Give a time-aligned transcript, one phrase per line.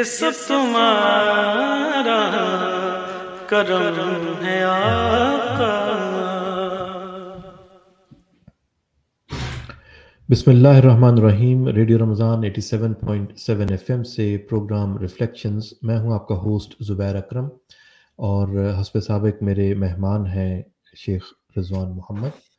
[0.00, 2.20] یہ سب تمہارا
[3.46, 5.70] کرم ہے آقا
[10.28, 16.28] بسم اللہ الرحمن الرحیم، ریڈیو رمضان 87.7 ایف ایم سے پروگرام ریفلیکشنز۔ میں ہوں آپ
[16.28, 17.48] کا ہوسٹ زبیر اکرم
[18.16, 18.48] اور
[18.80, 20.62] حسب سابق میرے مہمان ہیں
[20.96, 21.22] شیخ
[21.58, 22.49] رضوان محمد۔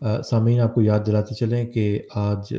[0.00, 2.52] سامعین، آپ کو یاد دلاتے چلیں کہ آج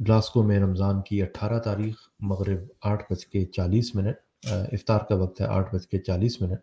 [0.00, 4.16] گلاسکو میں رمضان کی اٹھارہ تاریخ مغرب آٹھ بج کے چالیس منٹ
[4.46, 6.58] افطار کا وقت ہے آٹھ بج کے چالیس منٹ۔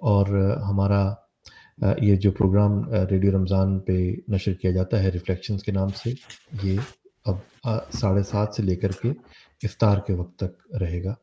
[0.00, 0.26] اور
[0.68, 1.14] ہمارا
[1.98, 2.80] یہ جو پروگرام
[3.10, 6.12] ریڈیو رمضان پہ نشر کیا جاتا ہے ریفلیکشنز کے نام سے،
[6.62, 6.78] یہ
[7.24, 7.36] اب
[7.92, 9.10] ساڑھے سات سے لے کر کے
[9.62, 11.14] افطار کے وقت تک رہے گا۔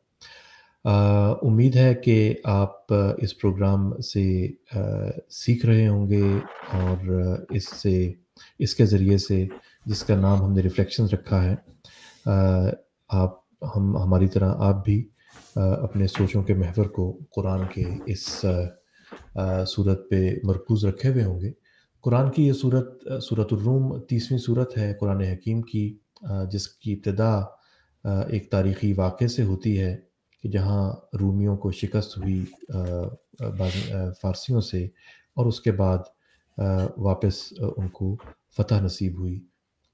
[1.42, 4.24] امید ہے کہ آپ اس پروگرام سے
[5.30, 6.24] سیکھ رہے ہوں گے
[6.72, 7.10] اور
[7.50, 8.12] اس سے
[8.58, 9.46] اس کے ذریعے سے
[9.86, 11.54] جس کا نام ہم نے ریفلیکشن رکھا ہے
[13.08, 13.38] آپ،
[13.76, 15.08] ہم، ہماری طرح آپ بھی
[15.56, 18.44] اپنے سوچوں کے محور کو قرآن کے اس
[19.66, 21.52] صورت پہ مرکوز رکھے ہوئے ہوں گے۔
[22.00, 25.98] قرآن کی یہ صورت صورت الروم تیسویں صورت ہے قرآن حکیم کی
[26.50, 27.40] جس کی ابتدا
[28.28, 29.96] ایک تاریخی واقعے سے ہوتی ہے
[30.42, 32.44] کہ جہاں رومیوں کو شکست ہوئی
[34.22, 34.84] فارسیوں سے
[35.34, 35.98] اور اس کے بعد
[36.96, 38.16] واپس ان کو
[38.56, 39.40] فتح نصیب ہوئی۔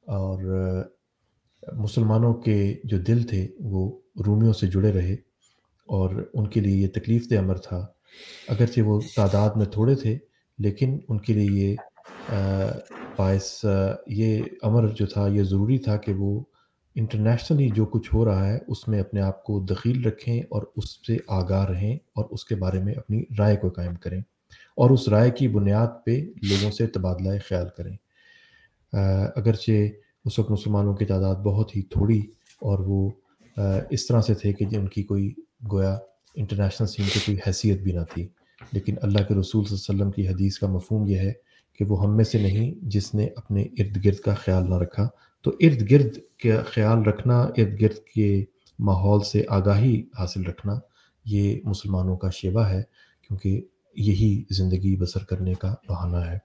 [0.06, 0.39] اور
[1.73, 5.14] مسلمانوں کے جو دل تھے، وہ رومیوں سے جڑے رہے۔
[5.86, 7.86] اور ان کے لیے یہ تکلیف دہ امر تھا۔
[8.48, 10.19] اگرچہ وہ تعداد میں تھوڑے تھے،
[10.58, 11.77] لیکن ان کے لیے یہ
[13.17, 13.64] باعث
[14.07, 16.40] یہ امر جو تھا، یہ ضروری تھا کہ وہ
[16.95, 21.07] انٹرنیشنلی جو کچھ ہو رہا ہے، اس میں اپنے آپ کو دخیل رکھیں اور اس
[21.07, 24.20] سے آگاہ رہیں اور اس کے بارے میں اپنی رائے کو قائم کریں۔
[24.78, 26.11] اور اس رائے کی بنیاد پہ
[26.42, 27.96] لوگوں سے تبادلہ خیال کریں۔
[29.36, 29.70] اگرچہ
[30.24, 32.20] اس وقت مسلمانوں کی تعداد بہت ہی تھوڑی
[32.61, 33.11] اور وہ
[33.90, 35.34] اس طرح سے تھے کہ ان کی کوئی
[35.72, 35.98] گویا
[36.34, 38.28] انٹرنیشنل سین کی کوئی حیثیت بھی نہ تھی۔
[38.72, 41.33] لیکن اللہ کے رسول صلی اللہ علیہ وسلم کی حدیث کا مفہوم یہ ہے
[41.78, 45.08] کہ وہ ہم میں سے نہیں جس نے اپنے ارد گرد کا خیال نہ رکھا۔
[45.42, 48.45] تو ارد گرد کا خیال رکھنا، ارد گرد کے
[48.78, 50.78] ماحول سے آگاہی حاصل رکھنا،
[51.24, 52.83] یہ مسلمانوں کا شیوا ہے۔
[53.28, 53.60] کیونکہ
[53.98, 56.39] یہی زندگی بسر کرنے کا بہانہ ہے۔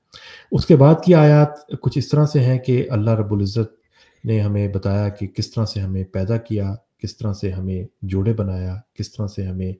[0.51, 1.49] اس کے بعد کی آیات
[1.81, 3.83] کچھ اس طرح سے ہیں کہ اللہ رب العزت
[4.25, 8.33] نے ہمیں بتایا کہ کس طرح سے ہمیں پیدا کیا، کس طرح سے ہمیں جوڑے
[8.33, 9.73] بنایا، کس طرح سے ہمیں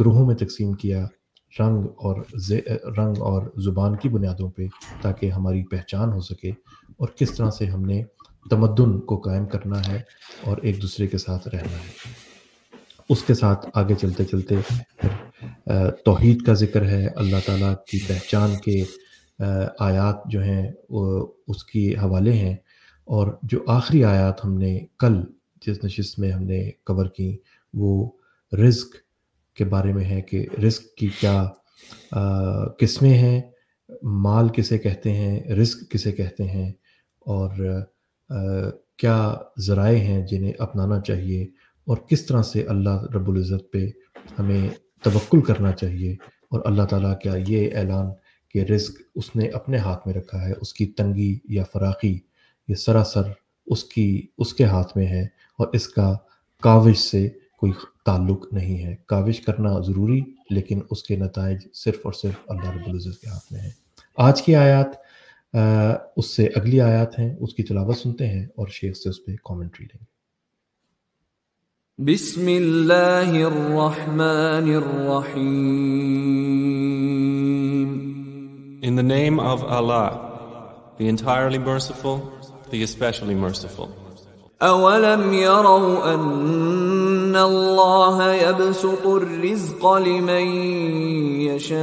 [0.00, 1.06] گروہوں میں تقسیم کیا
[1.60, 2.16] رنگ اور
[2.98, 4.66] رنگ اور زبان کی بنیادوں پہ
[5.00, 6.50] تاکہ ہماری پہچان ہو سکے
[6.96, 8.02] اور کس طرح سے ہم نے
[8.50, 10.00] تمدن کو قائم کرنا ہے
[10.44, 12.27] اور ایک دوسرے کے ساتھ رہنا ہے۔
[13.08, 14.54] اس کے ساتھ آگے چلتے چلتے
[16.04, 18.82] توحید کا ذکر ہے، اللہ تعالیٰ کی پہچان کے
[19.78, 20.70] آیات جو ہیں
[21.48, 22.54] اس کی حوالے ہیں۔
[23.08, 25.20] اور جو آخری آیات ہم نے کل
[25.66, 27.36] جس نشست میں ہم نے کور کی،
[27.74, 28.10] وہ
[28.52, 28.96] رزق
[29.56, 31.44] کے بارے میں ہے کہ رزق کی کیا
[32.78, 33.40] قسمیں ہیں،
[34.02, 36.70] مال کسے کہتے ہیں، رزق کسے کہتے ہیں،
[37.26, 37.50] اور
[38.98, 41.46] کیا ذرائع ہیں جنہیں اپنانا چاہیے
[41.88, 43.90] اور کس طرح سے اللہ رب العزت پہ
[44.38, 44.68] ہمیں
[45.02, 46.12] توکل کرنا چاہیے
[46.50, 48.06] اور اللہ تعالیٰ کا یہ اعلان
[48.50, 52.18] کہ رزق اس نے اپنے ہاتھ میں رکھا ہے اس کی تنگی یا فراقی
[52.68, 53.22] یہ سراسر
[53.66, 55.22] اس کی اس کے ہاتھ میں ہے
[55.58, 56.14] اور اس کا
[56.62, 57.28] کاوش سے
[57.58, 57.72] کوئی
[58.06, 62.86] تعلق نہیں ہے۔ کاوش کرنا ضروری لیکن اس کے نتائج صرف اور صرف اللہ رب
[62.86, 63.70] العزت کے ہاتھ میں ہیں۔
[64.16, 64.88] آج کی آیات
[65.52, 65.58] آ,
[66.16, 69.32] اس سے اگلی آیات ہیں اس کی تلاوت سنتے ہیں اور شیخ سے اس پہ
[69.44, 70.17] کامنٹری لیں گے۔
[71.98, 75.98] بسم الله الرحمن الرحيم
[78.84, 82.22] In the name of Allah, the entirely merciful,
[82.70, 83.88] the especially merciful.
[84.62, 90.46] أولم يروا أن الله يبسط الرزق لمن
[91.50, 91.82] يشاء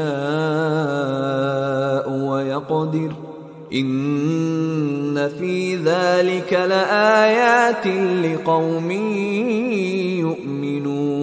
[2.10, 3.35] ويقدر
[3.73, 7.87] إن في ذلك لآيات
[8.25, 8.91] لقوم
[10.21, 11.21] يؤمنون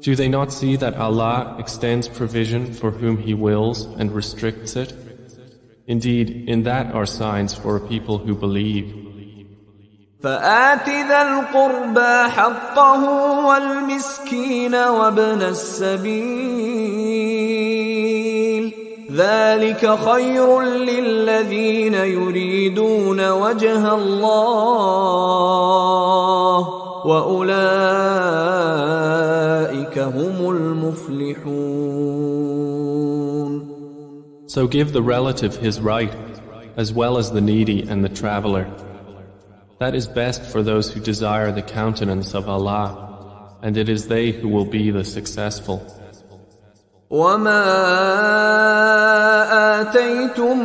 [0.00, 4.92] Do they not see that Allah extends provision for whom He wills and restricts it?
[5.86, 9.04] Indeed, in that are signs for a people who believe.
[10.22, 13.02] فآت ذا القربى حقه
[13.46, 17.17] والمسكين وابن السبيل
[19.12, 24.94] ذلك خير للذين يريدون وجه الله
[27.06, 28.08] واولئك
[29.98, 32.04] هم المفلحون
[34.46, 36.12] So give the relative his right,
[36.76, 38.70] as well as the needy and the traveler.
[39.80, 44.30] That is best for those who desire the countenance of Allah, and it is they
[44.30, 45.82] who will be the successful.
[47.09, 47.65] وما
[49.81, 50.57] آتيتم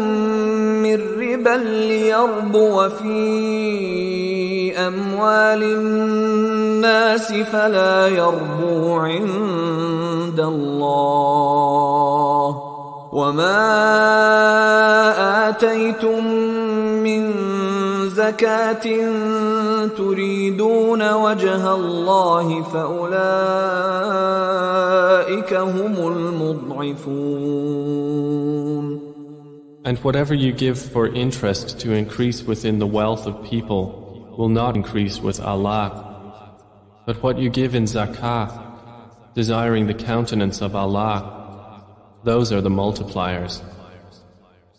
[0.85, 11.55] من ربا ليربو في أموال الناس فلا يربو عند الله
[13.13, 13.65] وما
[15.49, 16.27] آتيتم
[17.01, 17.54] من
[18.24, 18.84] زكاة
[19.98, 23.10] تريدون وجه الله فأولئك
[25.54, 27.60] هم المضعفون
[29.86, 34.76] And whatever you give for interest to increase within the wealth of people will not
[34.76, 35.90] increase with Allah.
[37.06, 38.52] But what you give in zakah,
[39.34, 41.18] desiring the countenance of Allah,
[42.24, 43.62] those are the multipliers.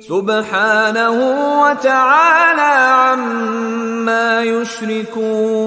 [0.00, 1.18] سبحانه
[1.62, 5.66] وتعالى عما يشركون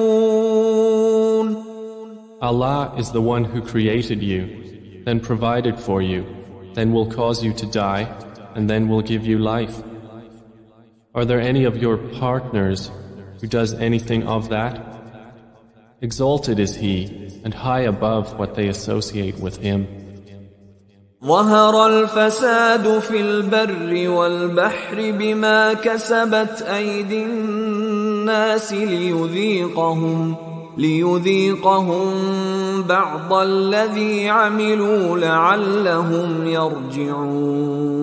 [2.41, 6.25] Allah is the one who created you, then provided for you,
[6.73, 8.07] then will cause you to die,
[8.55, 9.83] and then will give you life.
[11.13, 12.89] Are there any of your partners
[13.41, 14.79] who does anything of that?
[16.01, 20.02] Exalted is He, and high above what they associate with Him.
[21.25, 30.35] ظهر الفساد في البر والبحر بما كسبت أيدي الناس ليذيقهم
[30.77, 32.13] ليذيقهم
[32.83, 37.99] بعض الذي عملوا لعلهم يرجعون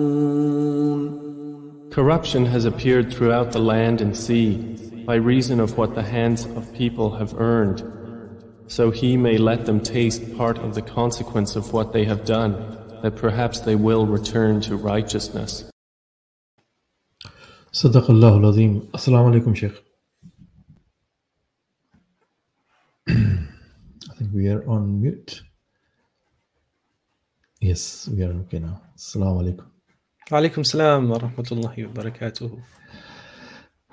[1.89, 6.71] Corruption has appeared throughout the land and sea by reason of what the hands of
[6.75, 7.81] people have earned,
[8.67, 12.53] so He may let them taste part of the consequence of what they have done,
[13.02, 15.64] that perhaps they will return to righteousness.
[17.72, 19.54] صدق الله العظيم السلام عليكم
[23.08, 25.42] I think we are on mute.
[27.60, 28.80] Yes we are okay now.
[28.96, 29.38] السلام
[30.32, 32.58] عليكم salam, السلام ورحمة الله وبركاته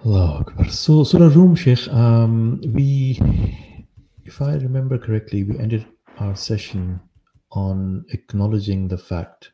[0.05, 0.69] Allah Akbar.
[0.69, 3.19] So Surah Rum Sheikh, um, we
[4.25, 5.85] if I remember correctly, we ended
[6.19, 7.01] our session
[7.51, 9.51] on acknowledging the fact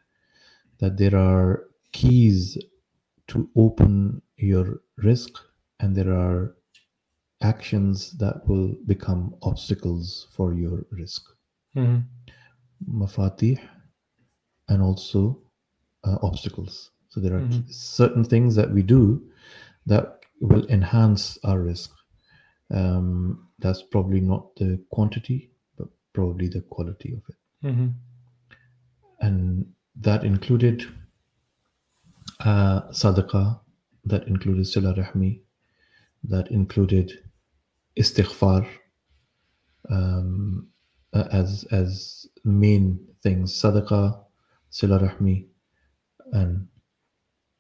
[0.80, 2.58] that there are keys
[3.28, 5.32] to open your rizq
[5.80, 6.56] and there are
[7.42, 11.22] actions that will become obstacles for your rizq.
[11.76, 12.04] Mhm.
[12.88, 13.60] Mafatih
[14.70, 15.42] and also
[16.04, 16.92] uh, obstacles.
[17.10, 17.72] So there are Mhm.
[17.72, 19.32] certain things that we do
[19.86, 21.90] that will enhance our rizq.
[22.72, 27.38] Um, that's probably not the quantity, but probably the quality of it.
[27.66, 27.94] Mhm.
[29.22, 30.86] And that included
[32.42, 33.60] uh, sadaqah,
[34.06, 35.42] that included sila rahmi,
[36.30, 37.12] that included
[37.98, 38.68] istighfar
[39.90, 40.68] um,
[41.14, 43.54] uh, as as main things.
[43.54, 44.20] Sadaqah,
[44.70, 45.48] sila rahmi,
[46.34, 46.68] and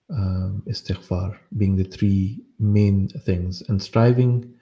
[0.09, 4.53] um, istighfar being the three main things, and striving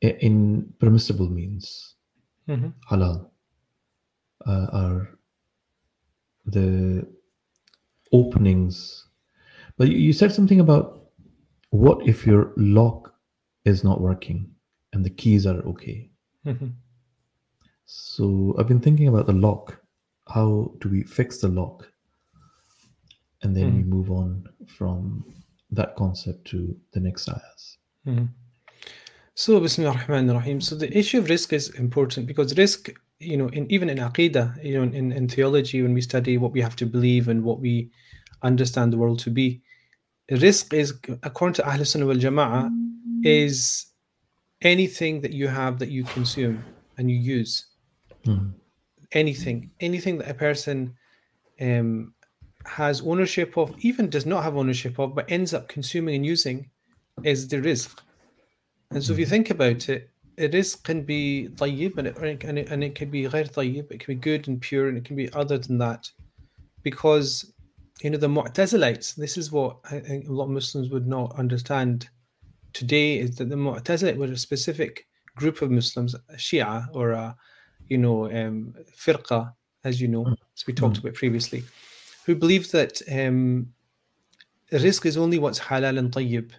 [0.00, 1.94] in permissible means,
[2.48, 2.72] Mhm.
[2.90, 3.30] halal,
[4.46, 5.08] uh, are
[6.46, 7.06] the
[8.12, 9.06] openings.
[9.76, 11.08] But you- said something about
[11.70, 13.14] what if your lock
[13.64, 14.50] is not working
[14.92, 16.10] and the keys are okay.
[17.84, 19.78] So I've been thinking about the lock.
[20.28, 21.88] How do we fix the lock?
[23.42, 25.24] And then we move on from
[25.72, 27.78] that concept to the next ayahs.
[28.06, 28.28] Mhm.
[29.34, 30.60] So, Bismillah ar-Rahman ar-Rahim.
[30.60, 34.62] So, the issue of rizq is important because rizq, you know, in even in Aqidah,
[34.64, 37.60] you know, in, in theology, when we study what we have to believe and what
[37.60, 37.90] we
[38.42, 39.62] understand the world to be,
[40.30, 42.70] rizq is, according to Ahl Sunnah wal Jama'ah,
[43.24, 43.86] is
[44.62, 46.64] anything that you have that you consume
[46.98, 47.66] and you use.
[48.26, 48.54] Mhm.
[49.12, 50.94] anything, anything that a person
[51.60, 52.14] um,
[52.64, 56.70] has ownership of, even does not have ownership of, but ends up consuming and using,
[57.24, 57.98] is the rizq.
[58.90, 62.58] And so if you think about it, a rizq can be tayyib and it, and
[62.58, 65.04] it, and it can be ghair tayyib, it can be good and pure, and it
[65.04, 66.10] can be other than that.
[66.82, 67.52] Because,
[68.02, 71.38] you know, the Mu'tazilites, this is what I think a lot of Muslims would not
[71.38, 72.08] understand
[72.72, 77.36] today, is that the Mu'tazilite were a specific group of Muslims, a Shia or a,
[77.88, 79.52] you know, um, firqa,
[79.84, 81.62] as you know, as we talked about previously,
[82.24, 83.66] who believed that um,
[84.70, 86.50] rizq is only what's halal and tayyib.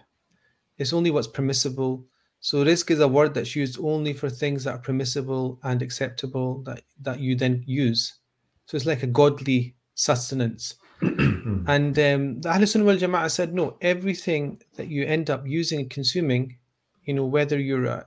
[0.78, 2.06] It's only what's permissible.
[2.44, 6.62] So rizq is a word that's used only for things that are permissible and acceptable
[6.64, 8.18] that, that you then use.
[8.66, 10.74] So it's like a godly sustenance.
[11.00, 15.80] and um, the Ahl Sunnah wal Jama'ah said, no, everything that you end up using
[15.80, 16.58] and consuming,
[17.04, 18.04] you know, whether you're a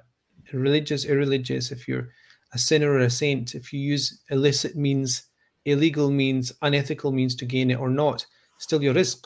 [0.54, 2.10] religious, irreligious, if you're
[2.54, 5.24] a sinner or a saint, if you use illicit means,
[5.66, 8.24] illegal means, unethical means to gain it or not,
[8.60, 9.26] still your rizq.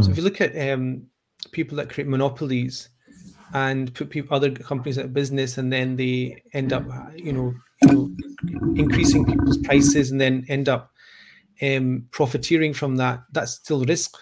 [0.00, 1.08] So if you look at um,
[1.50, 2.90] people that create monopolies
[3.54, 6.84] and put people, other companies out of business, and then they end up,
[7.16, 8.10] you know, you know
[8.76, 10.92] increasing people's prices, and then end up
[11.62, 13.22] um, profiteering from that.
[13.32, 14.14] That's still rizq.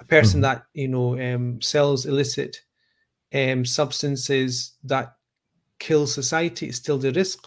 [0.00, 2.56] A person that you know um, sells illicit
[3.34, 5.16] um, substances that
[5.78, 7.38] kill society is still the rizq,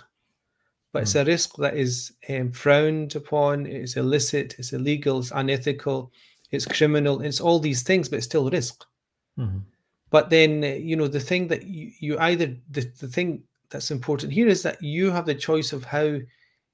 [0.91, 6.11] But it's a rizq that is um, frowned upon, it's illicit, it's illegal, it's unethical,
[6.51, 8.75] it's criminal, it's all these things, but it's still rizq.
[10.11, 13.91] But then, uh, you know, the thing that you, you either, the, the thing that's
[13.91, 16.19] important here is that you have the choice of how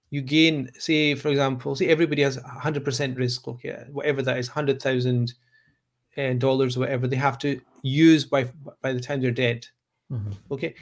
[0.09, 2.83] you gain, say, for example, say everybody has 100%
[3.15, 5.33] rizq, okay, whatever that is, 100,000
[6.17, 8.47] uh, dollars, whatever they have to use by
[8.81, 9.65] by the time they're dead.
[10.51, 10.75] Okay,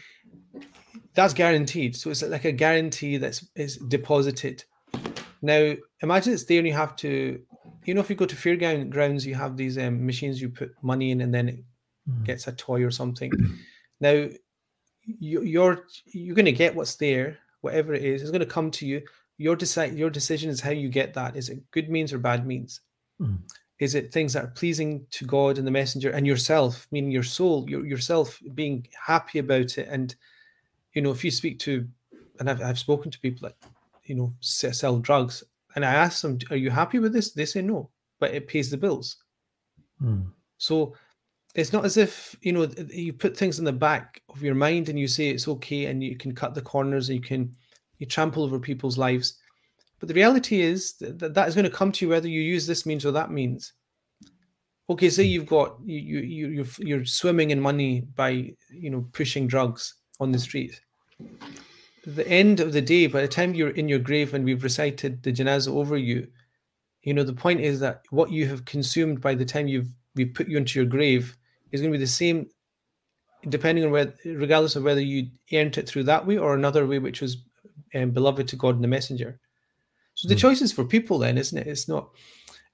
[1.13, 1.95] that's guaranteed.
[1.95, 4.63] So it's like a guarantee that's is deposited.
[5.41, 7.39] Now imagine it's there and you have to,
[7.85, 10.71] you know, if you go to fairground grounds, you have these um, machines you put
[10.81, 11.59] money in and then it
[12.09, 12.25] Mm.
[12.25, 13.31] gets a toy or something.
[14.01, 14.29] Now
[15.03, 18.21] you, you're you're going to get what's there, whatever it is.
[18.21, 19.01] It's going to come to you.
[19.37, 21.35] Your decide your decision is how you get that.
[21.35, 22.79] Is it good means or bad means?
[23.21, 23.39] Mm.
[23.79, 27.23] Is it things that are pleasing to God and the messenger and yourself, meaning your
[27.23, 29.87] soul, your, yourself being happy about it?
[29.89, 30.13] And,
[30.93, 31.87] you know, if you speak to,
[32.39, 33.55] and I've, I've spoken to people that,
[34.03, 35.43] you know, sell drugs,
[35.75, 37.31] and I ask them, are you happy with this?
[37.31, 37.89] They say no,
[38.19, 39.17] but it pays the bills.
[40.03, 40.29] Mm.
[40.57, 40.95] So
[41.59, 44.89] it's not as if, you know, you put things in the back of your mind
[44.89, 47.55] and you say it's okay and you can cut the corners and you can,
[47.97, 49.35] you trample over people's lives.
[49.99, 52.65] But the reality is that that is going to come to you whether you use
[52.65, 53.73] this means or that means.
[54.89, 59.05] Okay, say you've got you you you you're, you're swimming in money by you know
[59.11, 60.81] pushing drugs on the street.
[62.07, 65.21] The end of the day, by the time you're in your grave and we've recited
[65.21, 66.27] the janazah over you,
[67.03, 70.25] you know the point is that what you have consumed by the time you've we
[70.25, 71.37] put you into your grave
[71.71, 72.49] is going to be the same,
[73.49, 76.99] depending on whether, regardless of whether you earned it through that way or another way,
[76.99, 77.37] which was
[77.95, 79.39] um, beloved to God and the messenger.
[80.15, 81.67] So the choice is for people then, isn't it?
[81.67, 82.09] It's not,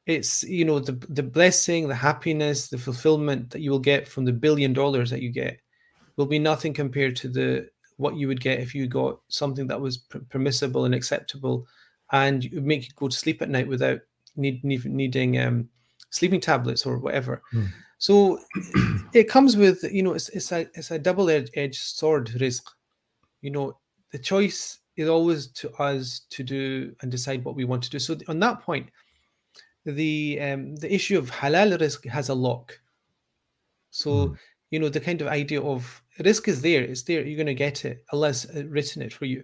[0.07, 4.25] it's, you know, the, the blessing, the happiness, the fulfillment that you will get from
[4.25, 5.59] the billion dollars that you get
[6.17, 9.79] will be nothing compared to the, what you would get if you got something that
[9.79, 11.67] was per- permissible and acceptable
[12.11, 13.99] and make you go to sleep at night without
[14.35, 15.69] need, need, needing um,
[16.09, 17.41] sleeping tablets or whatever.
[17.97, 18.39] So
[19.13, 22.63] it comes with, you know, it's, it's a, it's a double-edged sword rizq.
[23.41, 23.77] You know,
[24.11, 27.99] the choice is always to us to do and decide what we want to do.
[27.99, 28.89] So on that point,
[29.85, 32.79] the um, the issue of halal rizq has a lock.
[33.91, 34.35] So
[34.71, 36.81] you know the kind of idea of rizq is there.
[36.81, 37.23] It's there.
[37.23, 38.03] You're going to get it.
[38.11, 39.43] Allah's uh, written it for you.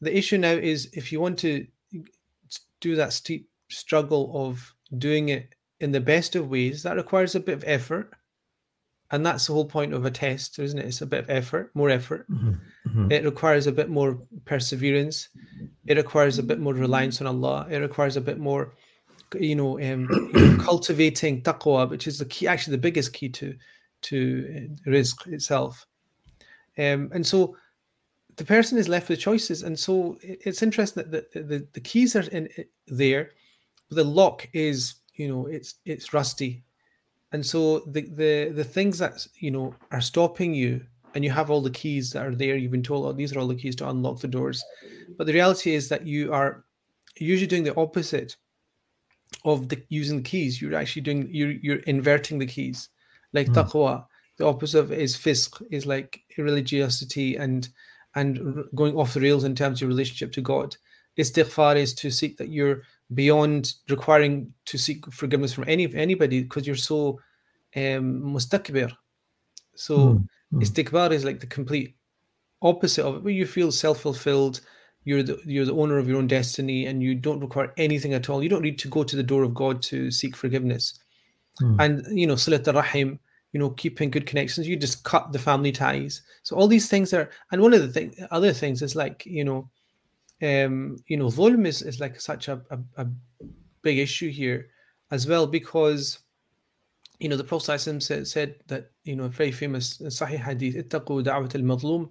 [0.00, 1.66] The issue now is if you want to
[2.80, 7.40] do that steep struggle of doing it in the best of ways, that requires a
[7.40, 8.12] bit of effort.
[9.10, 10.86] And that's the whole point of a test, isn't it?
[10.86, 12.26] It's a bit of effort, more effort.
[13.12, 15.28] It requires a bit more perseverance.
[15.86, 17.66] It requires a bit more reliance on Allah.
[17.70, 18.74] It requires a bit more,
[19.38, 23.28] you know, um, you know, cultivating taqwa, which is the key, actually the biggest key
[23.28, 23.54] to
[24.02, 25.86] to rizq itself.
[26.76, 27.56] Um, and so
[28.36, 29.62] the person is left with choices.
[29.62, 32.48] And so it's interesting that the, the, the keys are in
[32.86, 33.30] there,
[33.88, 36.64] but the lock is, you know, it's it's rusty.
[37.32, 40.82] And so the the the things that you know are stopping you,
[41.14, 42.56] and you have all the keys that are there.
[42.56, 44.64] You've been told, oh, these are all the keys to unlock the doors.
[45.16, 46.64] But the reality is that you are
[47.18, 48.36] usually doing the opposite
[49.44, 50.60] of the using the keys.
[50.60, 52.88] You're actually doing you're you're inverting the keys.
[53.32, 53.54] Like hmm.
[53.54, 54.06] taqwa,
[54.36, 57.68] the opposite of is fisq, is like religiosity and
[58.14, 60.76] and r- going off the rails in terms of your relationship to God.
[61.18, 66.66] Istighfar is to seek that you're beyond requiring to seek forgiveness from any anybody because
[66.66, 67.20] you're so
[67.76, 68.90] um, mustakbir.
[69.74, 70.62] So Mm, mm.
[70.62, 71.96] istikbar is like the complete
[72.62, 74.60] opposite of it, where you feel self-fulfilled.
[75.04, 78.30] You're the you're the owner of your own destiny, and you don't require anything at
[78.30, 78.42] all.
[78.42, 80.98] You don't need to go to the door of God to seek forgiveness.
[81.60, 81.76] Mm.
[81.78, 83.18] And you know, silat rahim,
[83.52, 84.66] you know, keeping good connections.
[84.66, 86.22] You just cut the family ties.
[86.42, 89.44] So all these things are, and one of the thing, other things is like you
[89.44, 89.68] know,
[90.44, 93.06] um, you know, zulm is, is like such a, a, a,
[93.82, 94.70] big issue here
[95.10, 96.20] as well because,
[97.18, 101.22] you know, the Prophet said, said that, you know, very famous uh, Sahih Hadith, ittaqu
[101.22, 102.08] da'wat al-mazlum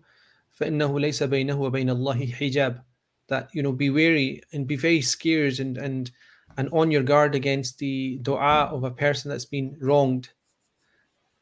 [0.60, 2.82] فَإِنَّهُ لَيْسَ بَيْنَهُ وَبَيْنَ اللَّهِ حِجَابٌ
[3.28, 6.12] That, you know, be wary and be very scared and, and,
[6.58, 10.30] and on your guard against the dua of a person that's been wronged.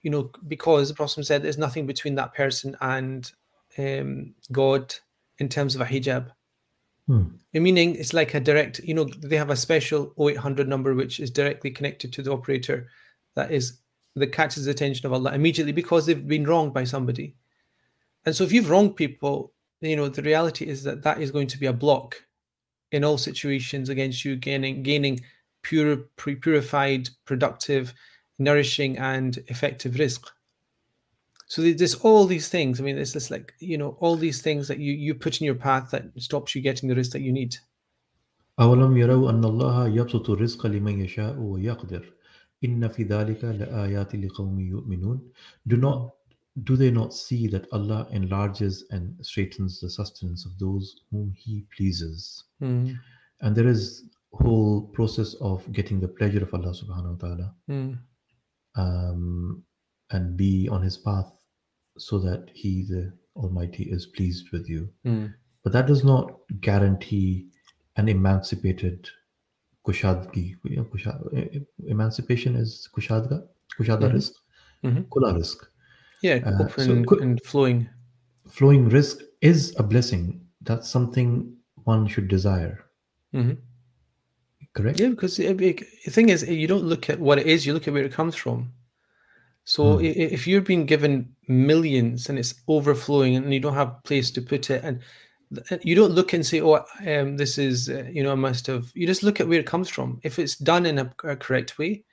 [0.02, 3.30] You know, because the Prophet said there's nothing between that person and
[3.78, 4.96] um, God
[5.40, 6.32] in terms of a hijab.
[7.10, 7.40] Mm.
[7.54, 11.32] meaning it's like a direct you know they have a special 0800 number which is
[11.32, 12.88] directly connected to the operator
[13.36, 13.80] that is
[14.16, 17.36] that catches the attention of allah immediately because they've been wronged by somebody
[18.26, 21.48] and so if you've wronged people you know the reality is that that is going
[21.48, 22.24] to be a block
[22.92, 25.20] in all situations against you gaining gaining
[25.64, 27.96] pure purified productive
[28.38, 30.24] nourishing and effective rizq
[31.52, 34.70] so there's all these things i mean there's just like you know all these things
[34.70, 37.34] that you you put in your path that stops you getting the rizq that you
[37.34, 37.56] need
[42.64, 45.32] إن في ذلك لآيات لقوم يؤمنون
[45.68, 46.12] Do not
[46.64, 51.66] do they not see that Allah enlarges and straightens the sustenance of those whom He
[51.76, 52.44] pleases?
[52.62, 52.98] Mm.
[53.42, 54.04] And there is
[54.34, 57.98] whole process of getting the pleasure of Allah subhanahu wa ta'ala mm.
[58.76, 59.64] um,
[60.12, 61.32] and be on His path
[61.98, 64.90] so that He, the Almighty, is pleased with you.
[65.06, 65.34] mm,
[65.64, 67.48] But that does not guarantee
[67.98, 69.10] an emancipated
[69.86, 70.56] kushadgi.
[70.64, 74.14] You know, kusha, eh, emancipation is kushadga, kushada Mhm.
[74.14, 74.34] rizq,
[74.84, 75.06] Mhm.
[75.10, 75.58] kula rizq.
[76.24, 77.90] yeah Uh, so and, and flowing
[78.48, 80.42] Flowing rizq is a blessing.
[80.62, 82.78] That's something one should desire.
[83.34, 83.58] Mhm.
[84.74, 85.00] Correct?
[85.00, 87.74] Yeah, because it, it- the thing is, you don't look at what it is; you
[87.74, 88.72] look at where it comes from.
[89.64, 94.02] So i- if you're being given millions and it's overflowing and you don't have a
[94.04, 95.00] place to put it, and
[95.84, 98.90] you don't look and say, "Oh, um, this is," uh, you know, I must have.
[98.96, 100.20] You just look at where it comes from.
[100.24, 102.04] If it's done in a, a correct way,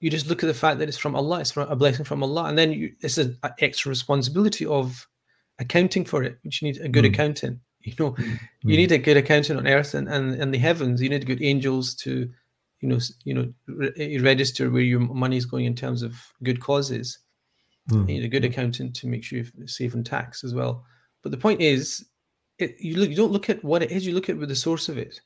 [0.00, 1.40] you just look at the fact that it's from Allah.
[1.40, 5.06] It's from a blessing from Allah, and then you, it's an extra responsibility of
[5.58, 7.12] accounting for it, which you need a good Hmm.
[7.12, 7.58] accountant.
[7.84, 8.68] You know, you Hmm.
[8.68, 11.02] need a good accountant on earth and, and, and the heavens.
[11.02, 12.30] You need good angels to,
[12.82, 16.60] you know, you know, re- register where your money is going in terms of good
[16.60, 17.18] causes.
[17.88, 18.00] Hmm.
[18.00, 20.84] You need a good accountant to make sure you're safe on tax as well.
[21.22, 22.04] But the point is,
[22.58, 24.04] it, you look, you don't look at what it is.
[24.04, 25.20] You look at the source of it.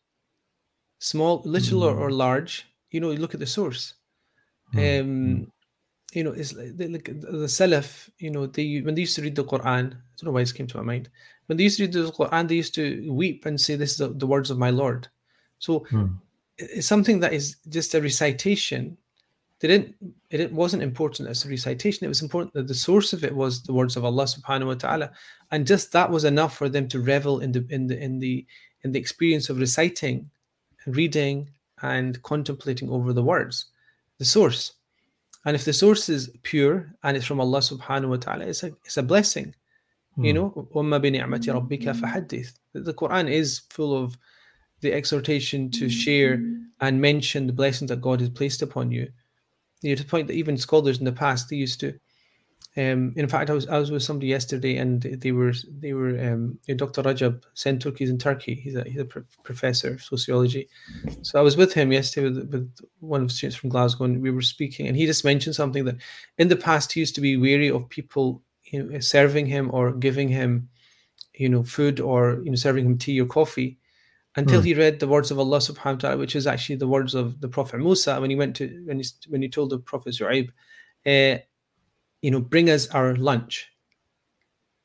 [0.99, 2.66] Small, little, or, or large.
[2.90, 3.95] You know, you look at the source.
[4.73, 4.79] Hmm.
[4.79, 5.53] Um,
[6.12, 8.11] you know, it's like the, like the Salaf.
[8.19, 9.64] You know, they when they used to read the Quran.
[9.66, 11.09] I don't know why this came to my mind.
[11.47, 13.99] When they used to read the Quran, they used to weep and say, "This is
[13.99, 15.09] the, the words of my Lord."
[15.59, 16.07] So Hmm
[16.59, 18.97] it's something that is just a recitation.
[19.61, 19.95] They didn't
[20.31, 22.05] it wasn't important as a recitation.
[22.05, 24.75] It was important that the source of it was the words of allah subhanahu wa
[24.75, 25.11] ta'ala.
[25.51, 28.47] And just that was enough for them to revel in the in the in the
[28.83, 30.31] in the experience of reciting
[30.85, 31.49] and reading
[31.83, 33.66] and contemplating over the words
[34.19, 34.73] the source.
[35.45, 38.73] And if the source is pure and it's from allah subhanahu wa ta'ala it's a
[38.85, 39.55] it's a blessing.
[40.19, 40.27] Mm.
[40.27, 40.37] you hmm.
[40.37, 40.69] know
[42.73, 44.16] the quran is full of
[44.81, 46.43] the exhortation to share
[46.81, 49.09] and mention the blessings that God has placed upon you.
[49.83, 51.99] You know, to the point that even scholars in the past they used to.
[52.79, 56.11] Um, in fact, I was I was with somebody yesterday, and they were they were
[56.21, 57.03] um, Dr.
[57.03, 57.97] Rajab Senturk.
[57.97, 58.55] He's in Turkey.
[58.55, 60.69] He's a he's a pro- professor of sociology.
[61.23, 64.21] So I was with him yesterday with, with one of the students from Glasgow, and
[64.21, 65.97] we were speaking, and he just mentioned something that
[66.37, 69.93] in the past he used to be wary of people you know, serving him or
[69.93, 70.69] giving him,
[71.35, 73.79] you know, food or you know serving him tea or coffee,
[74.37, 74.66] until Hmm.
[74.66, 77.40] he read the words of Allah Subhanahu wa Taala, which is actually the words of
[77.40, 80.49] the Prophet Musa when he went to when he when he told the Prophet Zu'aib,
[81.07, 81.38] uh,
[82.22, 83.68] you know, bring us our lunch.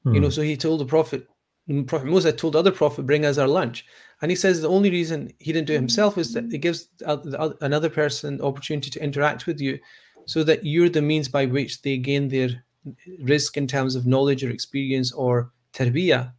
[0.06, 0.32] You know, Hmm.
[0.32, 1.28] so he told the Prophet,
[1.86, 3.86] Prophet Musa told the other Prophet, bring us our lunch.
[4.22, 6.88] And he says the only reason he didn't do it himself is that it gives
[7.62, 9.80] another person the opportunity to interact with you
[10.26, 12.64] so that you're the means by which they gain their
[13.24, 16.32] rizq in terms of knowledge or experience or tarbiyah.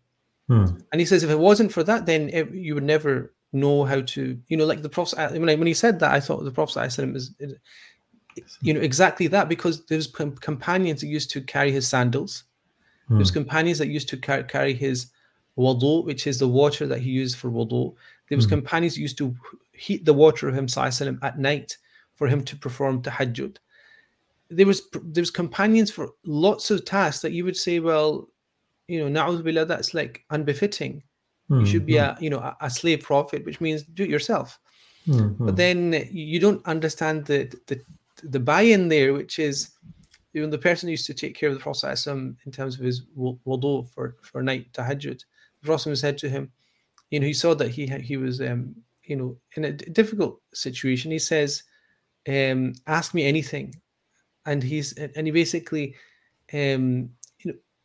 [0.49, 0.65] Hmm.
[0.91, 4.01] And he says if it wasn't for that, then it, you would never know how
[4.01, 6.51] to, you know, like the Prophet, when, I, when he said that, I thought the
[6.51, 7.31] Prophet is,
[8.61, 12.45] you know, exactly that because there's com- companions that used to carry his sandals.
[13.09, 13.17] Hmm.
[13.17, 15.07] There's companions that used to car- carry his
[15.59, 17.95] wudu, which is the water that he used for wudu.
[18.29, 18.51] There was Mm.
[18.51, 19.37] companions used to
[19.73, 21.77] heat the water of him sallallahu at night
[22.15, 23.59] for him to perform tahajjud.
[24.49, 28.29] There was there was companions for lots of tasks that you would say, well,
[28.93, 31.03] you know, na'udhu billah, that's like unbefitting.
[31.59, 34.11] You should be Mm, a you know a, a slave prophet, which means do it
[34.11, 34.59] yourself.
[35.09, 35.79] mm, But then
[36.11, 37.77] you don't understand the the
[38.35, 39.57] the buy-in there, which is
[40.33, 42.07] you know the person who used to take care of the Prophet
[42.47, 45.25] in terms of his wu- wudu for for night tahajjud.
[45.61, 46.53] The Prophet said to him,
[47.11, 48.75] you know, he saw that he he was um
[49.05, 51.11] you know in a difficult situation.
[51.13, 51.63] He says,
[52.29, 53.75] um, ask me anything,
[54.47, 55.95] and he's and he basically,
[56.53, 57.11] um,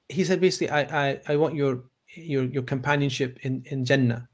[0.10, 1.84] he said basically, I, I, I want your
[2.16, 4.28] your your companionship in in Jannah.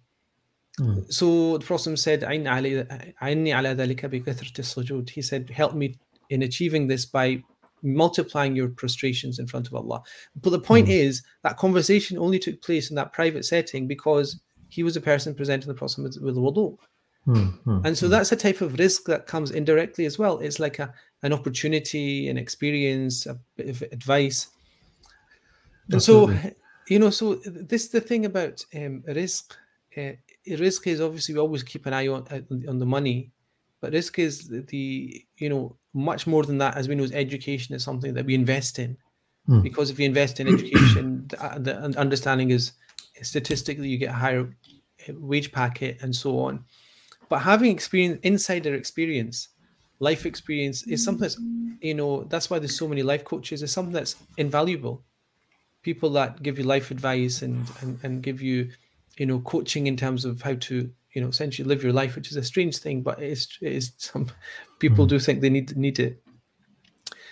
[0.80, 1.12] Mm.
[1.12, 5.96] So the Prophet said, "Aini ala dhalika bi sujud." He said, "Help me
[6.30, 7.44] in achieving this by
[7.84, 10.02] multiplying your prostrations in front of Allah."
[10.42, 10.92] But the point mm.
[10.92, 15.36] is that conversation only took place in that private setting because he was a person
[15.36, 16.78] presenting the Prophet with, with wudu.
[17.28, 17.86] Mm.
[17.86, 18.12] And so hmm.
[18.12, 20.40] that's a type of rizq that comes indirectly as well.
[20.40, 24.50] It's like a, an opportunity, an experience, a bit of advice
[25.92, 26.38] Absolutely.
[26.38, 26.52] so,
[26.88, 29.52] you know, so this the thing about um, rizq.
[29.96, 30.14] Uh,
[30.48, 33.32] rizq is obviously we always keep an eye on uh, on the money,
[33.82, 36.76] but rizq is the, you know much more than that.
[36.76, 38.98] As we know, is education is something that we invest in
[39.50, 39.62] Mm.
[39.62, 42.74] because if you invest in education, the, uh, the understanding is
[43.22, 44.56] statistically you get a higher
[45.10, 46.64] uh, wage packet and so on.
[47.30, 49.50] But having experience, insider experience,
[50.00, 51.38] life experience is something that's
[51.82, 53.62] you know that's why there's so many life coaches.
[53.62, 55.04] It's something that's invaluable
[55.84, 58.70] people that give you life advice and, and and give you
[59.18, 62.32] you know coaching in terms of how to you know essentially live your life which
[62.32, 64.28] is a strange thing but it is, it is some
[64.80, 65.10] people mm.
[65.10, 66.20] do think they need need it.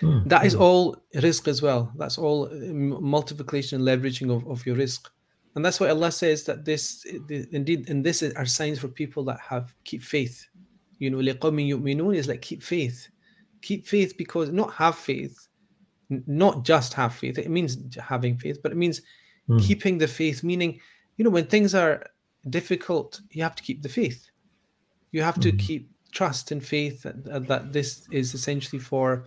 [0.02, 0.28] Mm.
[0.28, 0.62] that is hmm.
[0.64, 1.92] all rizq as well.
[1.96, 5.08] That's all um, multiplication and leveraging of, of your rizq.
[5.54, 9.24] And that's what allah says that this the, indeed and this are signs for people
[9.26, 10.48] that have keep faith.
[10.98, 13.08] You know is like keep faith.
[13.62, 15.48] Keep faith because not have faith
[16.28, 17.38] not just have faith.
[17.38, 19.02] It means having faith, but it means
[19.50, 19.60] Mm.
[19.68, 20.80] keeping the faith, meaning,
[21.18, 22.06] you know, when things are
[22.50, 24.30] difficult, you have to keep the faith.
[25.12, 25.60] You have to Mhm.
[25.60, 29.26] keep trust and faith that, that this is essentially for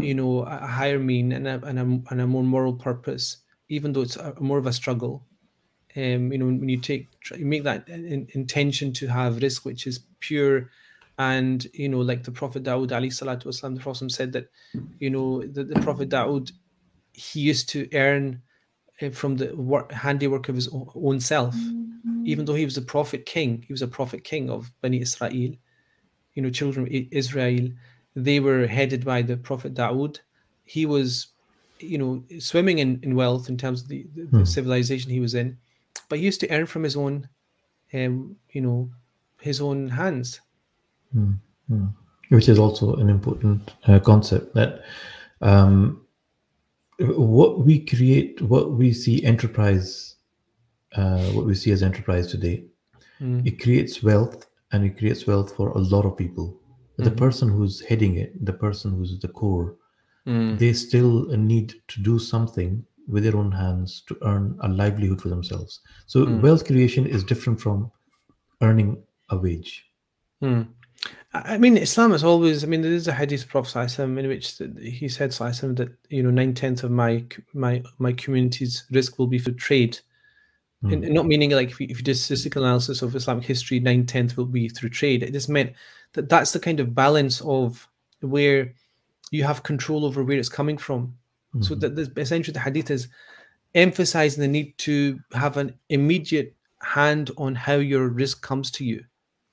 [0.00, 3.92] you know a higher mean and a, and a, and a more moral purpose even
[3.92, 5.24] though it's a, more of a struggle
[5.96, 9.86] um you know when you take you make that in, intention to have rizq which
[9.86, 10.70] is pure
[11.18, 14.46] and you know like the prophet dawood ali salatu wasalam the prophet said that
[14.98, 16.50] you know the, the prophet dawood
[17.12, 18.42] he used to earn
[19.02, 21.54] uh, from the work, handiwork of his own, own self.
[22.24, 25.52] Even though he was a prophet king he was a prophet king of bani israel
[26.34, 27.68] you know children of israel
[28.16, 30.18] they were headed by the prophet dawood.
[30.64, 31.28] He was
[31.78, 34.44] you know swimming in, in wealth in terms of the, the, the Hmm.
[34.44, 35.58] civilization he was in
[36.08, 37.28] but he used to earn from his own
[37.92, 38.90] um you know
[39.40, 40.40] his own hands
[41.14, 41.38] Mm,
[41.70, 41.92] mm.
[42.30, 44.82] Which is also an important uh, concept that
[45.40, 46.06] um,
[46.98, 50.16] what we create, what we see enterprise,
[50.96, 52.64] uh, what we see as enterprise today,
[53.20, 56.60] Mm, it creates wealth and it creates wealth for a lot of people.
[56.96, 57.10] But Mhm.
[57.10, 59.76] the person who's heading it, the person who's the core,
[60.26, 65.20] mm, they still need to do something with their own hands to earn a livelihood
[65.22, 65.80] for themselves.
[66.06, 66.42] So Mm.
[66.42, 67.90] wealth creation is different from
[68.60, 69.86] earning a wage.
[71.34, 71.42] Mm.
[71.46, 72.64] I mean, Islam is always.
[72.64, 75.64] I mean, there is a hadith of Prophet Sallallahu in which he said Sallallahu Alaihi
[75.64, 79.52] Wasallam, that you know nine tenths of my my my community's rizq will be for
[79.52, 79.98] trade,
[80.84, 80.92] Mm.
[80.92, 83.80] and, and not meaning like if you, if you did statistical analysis of Islamic history,
[83.80, 85.22] nine tenths will be through trade.
[85.22, 85.72] It just meant
[86.12, 87.88] that that's the kind of balance of
[88.20, 88.74] where
[89.30, 91.16] you have control over where it's coming from.
[91.60, 91.80] So Mhm.
[91.80, 93.08] that the, essentially the hadith is
[93.74, 99.02] emphasizing the need to have an immediate hand on how your rizq comes to you,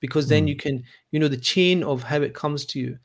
[0.01, 0.49] because then Mm.
[0.49, 2.97] you can, you know, the chain of how it comes to you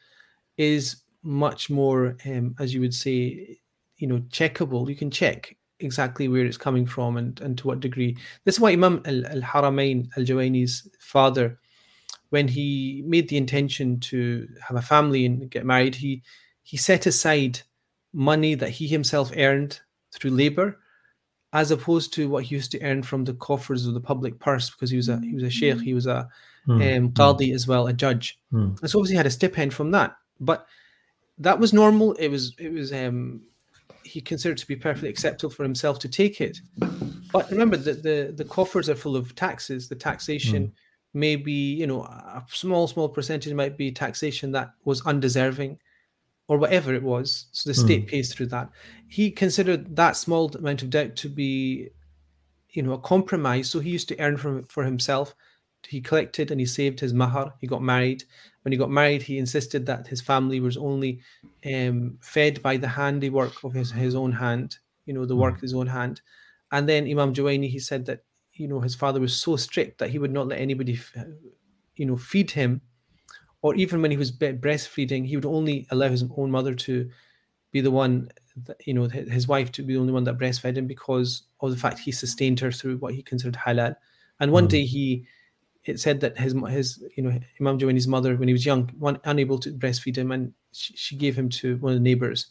[0.56, 3.56] is much more, um, as you would say,
[3.98, 4.88] you know, checkable.
[4.88, 8.16] You can check exactly where it's coming from and, and to what degree.
[8.44, 11.58] This is why Imam Al, Al Haramain Al Juwaini's father,
[12.30, 16.22] when he made the intention to have a family and get married, he
[16.62, 17.60] he set aside
[18.12, 19.78] money that he himself earned
[20.12, 20.80] through labor,
[21.56, 24.68] as opposed to what he used to earn from the coffers of the public purse,
[24.70, 26.28] because he was a he was a sheikh, he was a
[26.68, 26.96] Mm.
[26.96, 28.40] um, qadi as well, a judge.
[28.52, 28.80] Mm.
[28.80, 30.16] And so obviously he had a stipend from that.
[30.40, 30.66] But
[31.38, 32.14] that was normal.
[32.14, 33.42] It was it was um
[34.02, 36.60] he considered to be perfectly acceptable for himself to take it.
[37.32, 39.88] But remember that the, the coffers are full of taxes.
[39.88, 40.72] The taxation
[41.14, 45.78] may be, you know, a small, small percentage might be taxation that was undeserving
[46.48, 47.46] or whatever it was.
[47.52, 48.70] So the state pays through that.
[49.08, 51.90] He considered that small amount of debt to be
[52.70, 53.70] you know a compromise.
[53.70, 55.34] So he used to earn from for himself.
[55.88, 57.54] He collected and he saved his mahar.
[57.60, 58.24] He got married.
[58.62, 61.20] When he got married, he insisted that his family was only
[61.64, 65.60] um, fed by the handiwork of his, his own hand, you know, the work of
[65.60, 66.20] his own hand.
[66.72, 70.10] And then Imam Juwaini, he said that, you know, his father was so strict that
[70.10, 70.98] he would not let anybody,
[71.94, 72.80] you know, feed him.
[73.62, 77.10] Or even when he was breastfeeding, he would only allow his own mother to
[77.72, 78.30] be the one,
[78.64, 81.70] that, you know, his wife to be the only one that breastfed him because of
[81.70, 83.96] the fact he sustained her through what he considered halal.
[84.40, 84.70] And one mm.
[84.70, 85.26] day he
[85.86, 89.20] it said that his his you know Imam Juwaini's mother when he was young, one
[89.24, 92.46] unable to breastfeed him, and she, she gave him to one of the neighbors.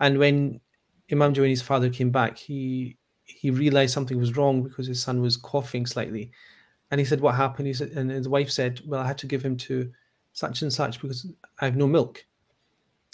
[0.00, 0.60] And when
[1.10, 5.36] Imam Juwaini's father came back, he he realized something was wrong because his son was
[5.36, 6.30] coughing slightly,
[6.90, 9.26] and he said, "What happened?" He said, and his wife said, "Well, I had to
[9.26, 9.90] give him to
[10.34, 11.26] such and such because
[11.60, 12.24] I have no milk."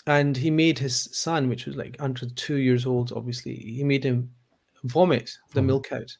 [0.07, 4.03] And he made his son, which was like under two years old, obviously, he made
[4.03, 4.31] him
[4.85, 5.67] vomit the mm.
[5.67, 6.17] milk out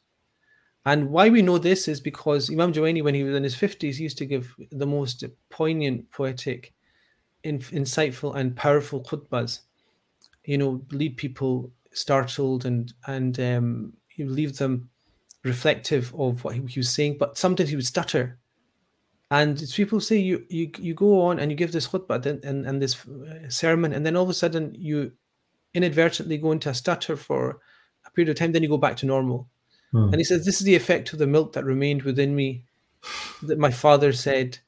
[0.85, 3.99] and why we know this is because Imam Juwaini, when he was in his 50s,
[3.99, 6.73] used to give the most poignant, poetic,
[7.43, 9.59] in, insightful, and powerful khutbas.
[10.45, 14.89] You know, leave people startled and and um, he would leave them
[15.43, 17.17] reflective of what he was saying.
[17.19, 18.39] But sometimes he would stutter,
[19.31, 22.67] and people say you you you go on and you give this khutbah and and,
[22.67, 25.13] and this uh, sermon, and then all of a sudden you
[25.73, 27.59] inadvertently go into a stutter for
[28.05, 29.47] a period of time, then you go back to normal
[29.91, 30.05] Hmm.
[30.05, 32.63] And he says, This is the effect of the milk that remained within me
[33.43, 34.59] that my father said,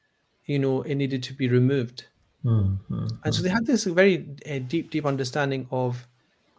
[0.45, 2.05] you know, it needed to be removed.
[2.43, 2.75] Hmm.
[2.89, 3.07] Hmm.
[3.23, 6.07] And so they had this very uh, deep, deep understanding of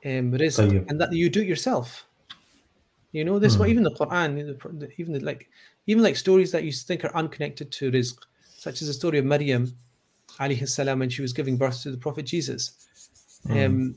[0.04, 2.06] um, rizq and that you do it yourself.
[3.12, 5.48] You know, this what even the Quran, even like
[5.86, 8.18] even like stories that you think are unconnected to rizq,
[8.56, 9.74] such as the story of Maryam,
[10.40, 12.72] alayhi salam, when she was giving birth to the Prophet Jesus.
[13.50, 13.96] Um,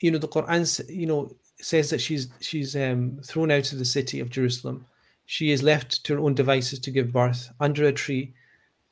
[0.00, 3.84] you know, the Quran, you know, says that she's she's um, thrown out of the
[3.84, 4.86] city of Jerusalem.
[5.26, 8.34] She is left to her own devices to give birth under a tree,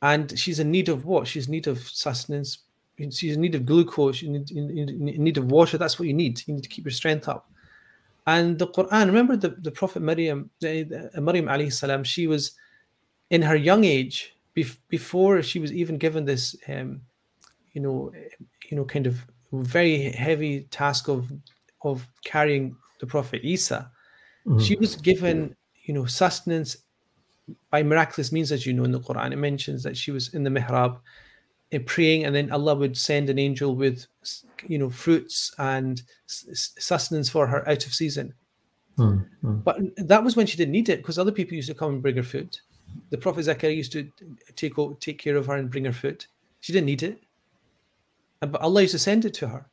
[0.03, 1.27] and she's in need of what?
[1.27, 2.59] She's in need of sustenance.
[3.11, 4.23] She's in need of glucose.
[4.23, 5.79] In, in, in need of water.
[5.79, 6.43] That's what you need.
[6.47, 7.51] You need to keep your strength up.
[8.29, 12.53] And the Quran, remember the, the Prophet Maryam, Maryam alayhi salam, she was
[13.31, 17.01] in her young age, bef- before she was even given this, um,
[17.73, 18.13] you know,
[18.71, 21.33] you know, kind of very heavy task of
[21.83, 23.91] of carrying the Prophet Isa,
[24.47, 24.59] mm-hmm.
[24.59, 26.77] she was given, you know, sustenance
[27.71, 29.33] by miraculous means, as you know in the Quran.
[29.33, 30.99] It mentions that she was in the mihrab
[31.87, 34.07] praying, and then Allah would send an angel with,
[34.67, 38.35] you know, fruits and sustenance for her out of season.
[38.97, 39.59] Mm-hmm.
[39.59, 42.03] But that was when she didn't need it, because other people used to come and
[42.03, 42.59] bring her food.
[43.11, 44.11] The Prophet Zakaria used to
[44.57, 46.25] take take care of her and bring her food.
[46.61, 47.23] She didn't need it,
[48.41, 49.67] but Allah used to send it to her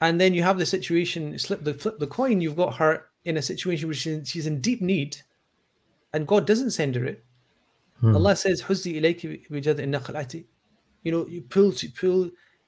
[0.00, 3.36] and then you have the situation slip the flip the coin you've got her in
[3.36, 5.16] a situation where she's, she's in deep need
[6.12, 7.24] and god doesn't send her it
[8.00, 8.14] hmm.
[8.14, 8.60] allah says
[11.08, 12.24] you know you pull to pull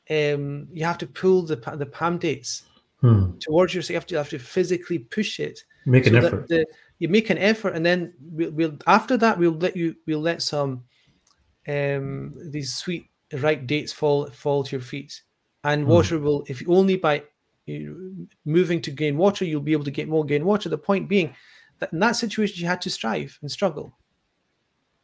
[0.09, 2.63] um you have to pull the the palm dates
[3.03, 3.33] hmm.
[3.39, 5.63] towards you so you have to you have to physically push it.
[5.85, 6.49] Make an effort.
[6.49, 6.67] the,
[6.99, 10.41] you make an effort and then we'll, we'll after that we'll let you we'll let
[10.41, 10.85] some
[11.69, 15.21] um these sweet ripe dates fall fall to your feet.
[15.63, 15.91] And hmm.
[15.91, 17.23] water will if only by
[18.47, 20.71] moving to gain water you'll be able to get more gain water.
[20.71, 21.35] The point being
[21.79, 23.93] that in that situation she had to strive and struggle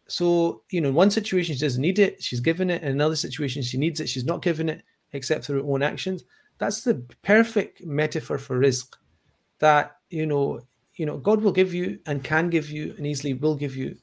[0.08, 3.16] so you know in one situation she doesn't need it she's given it in another
[3.16, 6.24] situation she needs it she's not given it except through her own actions
[6.58, 8.94] that's the perfect metaphor for rizq.
[9.58, 10.60] that you know
[10.94, 13.96] you know god will give you and can give you and easily will give you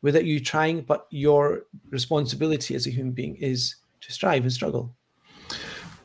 [0.00, 4.94] without you trying but your responsibility as a human being is to strive and struggle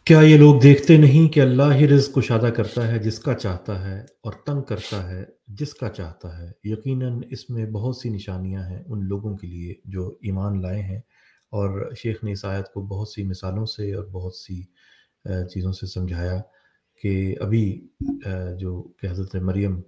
[0.07, 3.73] کیا یہ لوگ دیکھتے نہیں کہ اللہ ہی رزق کشادہ کرتا ہے، جس کا چاہتا
[3.87, 8.61] ہے اور تنگ کرتا ہے، جس کا چاہتا ہے؟ یقیناً اس میں بہت سی نشانیاں
[8.61, 10.97] ہیں ان لوگوں کے لیے جو ایمان لائے ہیں۔
[11.51, 14.61] اور شیخ نے اس آیت کو بہت سی مثالوں سے اور بہت سی
[15.53, 16.39] چیزوں سے سمجھایا
[17.03, 17.87] کہ ابھی
[18.59, 19.81] جو کہ حضرت مریم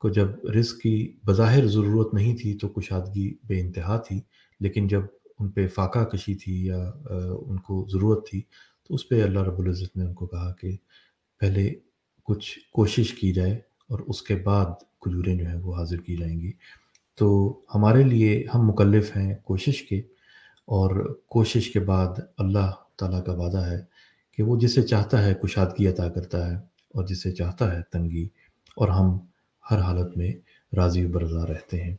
[0.00, 4.20] کو جب رزق کی بظاہر ضرورت نہیں تھی تو کشادگی بے انتہا تھی،
[4.60, 5.02] لیکن جب
[5.38, 6.90] ان پہ فاقہ کشی تھی یا
[7.46, 8.42] ان کو ضرورت تھی
[8.88, 10.76] تو اس پہ اللہ رب العزت نے ان کو کہا کہ
[11.40, 11.74] پہلے
[12.22, 13.52] کچھ کوشش کی جائے
[13.88, 14.66] اور اس کے بعد
[15.00, 16.52] کھجوریں جو ہیں وہ حاضر کی جائیں گی۔
[17.14, 19.98] تو ہمارے لیے ہم مکلف ہیں کوشش کے
[20.64, 23.80] اور کوشش کے بعد اللہ تعالیٰ کا وعدہ ہے
[24.32, 28.28] کہ وہ جسے چاہتا ہے کشادگی عطا کرتا ہے اور جسے چاہتا ہے تنگی
[28.76, 29.18] اور ہم
[29.70, 30.32] ہر حالت میں
[30.76, 31.96] راضی و برضا رہتے ہیں۔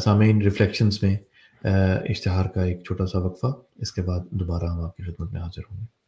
[0.00, 1.16] سامعین ریفلیکشنز میں
[2.08, 5.40] اشتہار کا ایک چھوٹا سا وقفہ، اس کے بعد دوبارہ ہم آپ کی خدمت میں
[5.40, 5.99] حاضر ہوں گے۔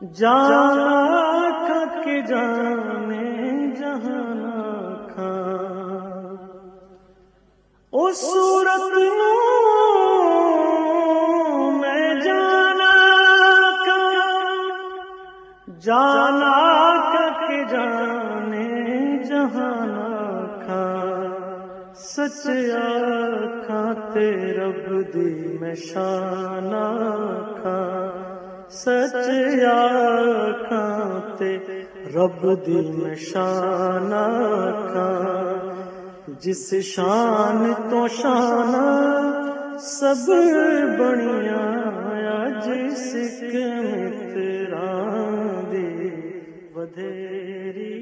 [0.00, 1.50] جانا
[2.04, 3.22] کے جانے
[3.78, 4.64] جہانا
[5.06, 5.30] کھا
[7.92, 8.92] اس صورت
[11.80, 12.90] میں جانا
[13.86, 13.96] کا
[15.80, 16.52] جانا
[17.48, 18.68] کے جانے
[19.24, 20.06] جہانا
[20.64, 20.84] کھا
[22.04, 26.84] سچ آخا تیرب دی میں شانہ
[27.60, 28.15] کھا
[28.70, 29.76] سچیا
[30.68, 31.56] کھانتے
[32.14, 34.26] رب دین شانا
[34.92, 38.86] کھان جس شان تو شانا
[39.78, 40.28] سب
[40.98, 41.64] بنیا
[42.66, 43.12] جس
[43.84, 46.10] متران دی
[46.74, 47.94] ودھیری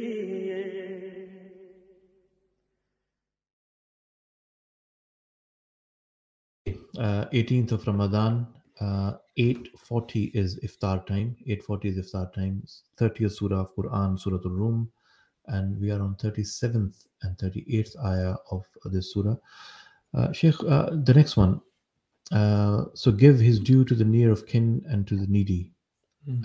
[7.31, 8.43] eighteenth of Ramadan
[8.81, 11.37] uh, 8.40 is iftar time.
[11.47, 12.63] 8.40 is iftar time.
[12.99, 14.91] 30th surah of Quran, Surah Al-Rum.
[15.47, 19.37] And we are on 37th and 38th ayah of this surah.
[20.15, 21.61] Uh, Sheikh, uh, the next one.
[22.33, 25.73] Uh, so give his due to the near of kin and to the needy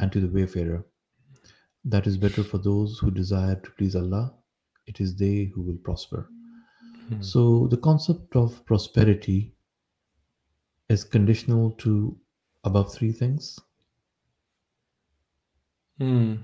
[0.01, 0.83] and to the wayfarer.
[1.85, 4.33] That is better for those who desire to please Allah.
[4.87, 6.29] It is they who will prosper.
[7.21, 9.53] So the concept of prosperity
[10.88, 12.16] is conditional to
[12.64, 13.58] above three things.
[15.98, 16.36] Hmm.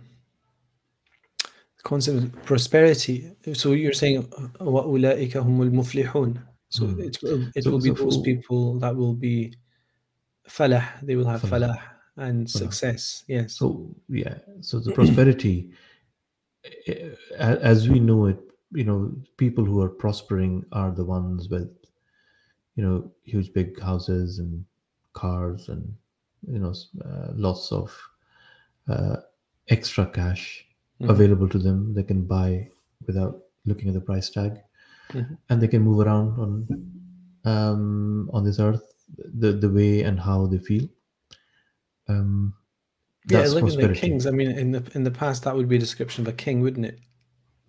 [1.82, 3.32] Concept of prosperity.
[3.54, 4.22] So you're saying
[4.60, 6.46] وَأُولَٰئِكَ هُمُ الْمُفْلِحُونَ.
[6.68, 7.00] So Hmm.
[7.00, 9.54] it will it So- will be so those for- people that will be
[10.48, 10.84] falah.
[11.02, 11.76] They will have Falah.
[11.76, 11.78] falah
[12.16, 13.24] and success.
[13.28, 13.56] Yes.
[13.56, 15.72] So yeah, so the prosperity,
[16.86, 18.38] eh, a- as we know it,
[18.72, 21.70] you know, people who are prospering are the ones with,
[22.75, 24.65] you know, huge big houses and
[25.13, 25.95] cars and
[26.47, 27.97] you know uh, lots of
[28.87, 29.17] uh,
[29.69, 30.65] extra cash
[31.01, 31.09] Mhm.
[31.09, 31.93] available to them.
[31.93, 32.69] They can buy
[33.05, 34.61] without looking at the price tag,
[35.09, 35.37] Mhm.
[35.49, 36.67] and they can move around on
[37.45, 38.83] um, on this earth
[39.17, 40.87] the the way and how they feel.
[42.07, 42.53] Um,
[43.27, 44.27] yeah, looking like kings.
[44.27, 46.61] I mean, in the in the past, that would be a description of a king,
[46.61, 46.99] wouldn't it?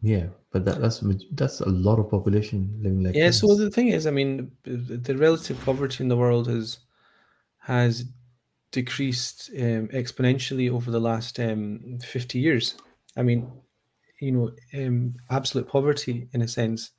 [0.03, 3.31] Yeah, but that, that's that's a lot of population living like yeah.
[3.31, 6.79] So the thing is, I mean, the relative poverty in the world has
[7.59, 8.05] has
[8.73, 12.77] decreased um, exponentially over the last um, 50 years.
[13.17, 13.51] I mean,
[14.21, 16.91] you know, um, absolute poverty in a sense.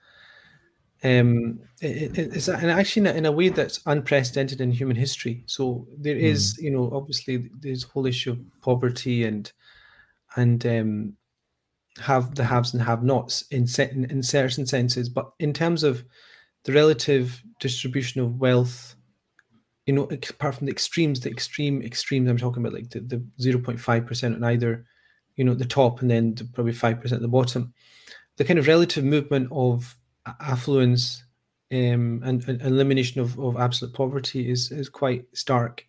[1.03, 5.43] Um, it, it- it's and actually in a, way that's unprecedented in human history.
[5.45, 9.51] So there is, you know, obviously this whole issue of poverty and
[10.35, 11.17] and um,
[11.99, 16.03] have the haves and have-nots in, se- in in certain senses, but in terms of
[16.63, 18.97] the relative distribution of wealth
[19.87, 23.17] you know, apart from the extremes, the extreme extremes I'm talking about, like the, the
[23.39, 24.85] 0.5% on either,
[25.37, 27.73] you know, the top and then the, probably 5% at the bottom,
[28.35, 29.97] the kind of relative movement of
[30.41, 31.23] affluence
[31.71, 35.85] um, and, and elimination of, of absolute poverty is, is quite stark.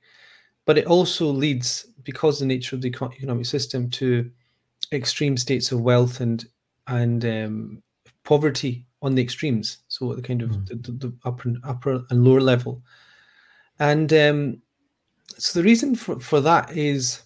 [0.64, 4.30] But it also leads, because the nature of the economic system, to
[4.92, 6.46] extreme states of wealth and
[6.86, 7.82] and um,
[8.24, 9.78] poverty on the extremes.
[9.88, 12.82] So the kind of the, the, the upper upper and lower level.
[13.78, 14.62] And um,
[15.36, 17.22] so the reason for, for that is,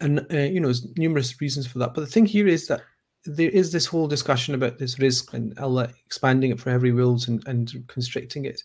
[0.00, 1.94] n- uh, you know, there's numerous reasons for that.
[1.94, 2.82] But the thing here is that
[3.24, 7.28] there is this whole discussion about this rizq and Allah expanding it for every wills
[7.28, 8.62] and, and constricting it.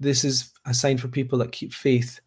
[0.00, 2.20] This is a sign for people that keep faith.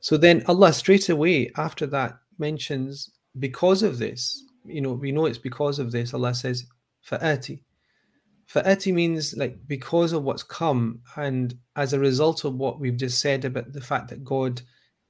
[0.00, 5.26] So then Allah straight away after that mentions because of this, you know, we know
[5.26, 6.64] it's because of this, Allah says,
[7.08, 7.62] fa'ati.
[8.52, 13.20] Fa'ati means like because of what's come and as a result of what we've just
[13.20, 14.60] said about the fact that God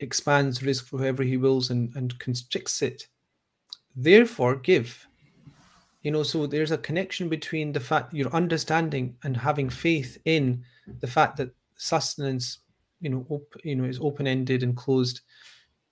[0.01, 3.07] expands rizq for whoever he wills and, and constricts it.
[3.97, 5.07] Therefore, give.
[6.03, 10.65] You know, so there's a connection between the fact your understanding and having faith in
[11.01, 12.61] the fact that sustenance,
[13.01, 15.21] you know, op- you know, is open-ended and closed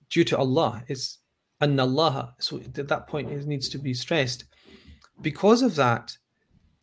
[0.09, 0.83] due to Allah.
[0.87, 1.18] It's
[1.61, 2.35] an Allah.
[2.39, 4.45] So at that point, it needs to be stressed.
[5.21, 6.15] Because of that,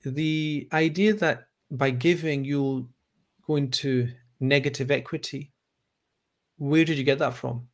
[0.05, 2.89] the idea that by giving you'll
[3.47, 4.09] go into
[4.41, 5.53] negative equity,
[6.59, 7.67] where did you get that from?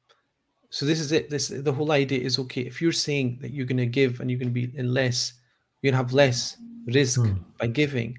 [0.70, 1.28] So this is it.
[1.28, 2.62] This the whole idea is okay.
[2.62, 5.34] If you're saying that you're going to give and you're going to be in less,
[5.80, 6.56] you're going to have less
[6.88, 7.38] rizq hmm.
[7.58, 8.18] by giving.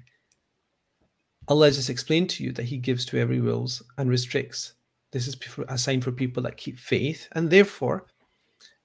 [1.48, 4.74] Allah just explained to you that He gives to every wills and restricts.
[5.10, 8.06] This is for- a sign for people that keep faith and therefore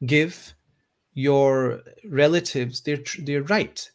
[0.06, 0.54] give
[1.14, 3.90] your relatives their their right.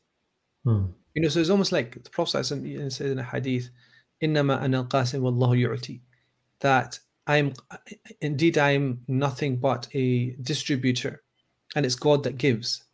[0.64, 0.86] Hmm.
[1.14, 3.70] You know, so it's almost like the Prophet says in a hadith,
[4.22, 6.02] "Innama ana al-qasim wallahu yu'ti,"
[6.60, 7.52] that I'm
[8.20, 11.22] indeed I'm nothing but a distributor,
[11.76, 12.84] and it's God that gives.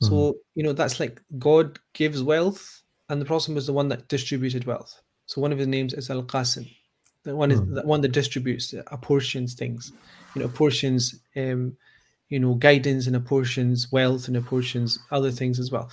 [0.00, 4.08] So you know that's like God gives wealth, and the Prophet was the one that
[4.08, 5.00] distributed wealth.
[5.26, 6.70] So one of his names is Al Qasim.
[7.22, 9.92] The one is the one that distributes, apportions things,
[10.34, 11.74] you know, apportions, um,
[12.34, 15.88] you know, guidance and apportions wealth and apportions other things as well.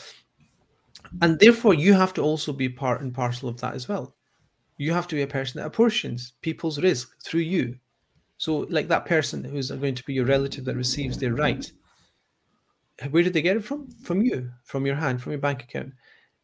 [1.21, 4.15] And therefore, you have to also be part and parcel of that as well.
[4.77, 7.77] You have to be a person that apportions people's rizq through you.
[8.37, 11.71] So, like that person who's going to be your relative that receives their right,
[13.11, 13.91] where did they get it from?
[14.01, 15.93] From you, from your hand, from your bank account,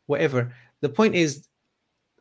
[0.06, 0.54] whatever.
[0.82, 1.48] The point is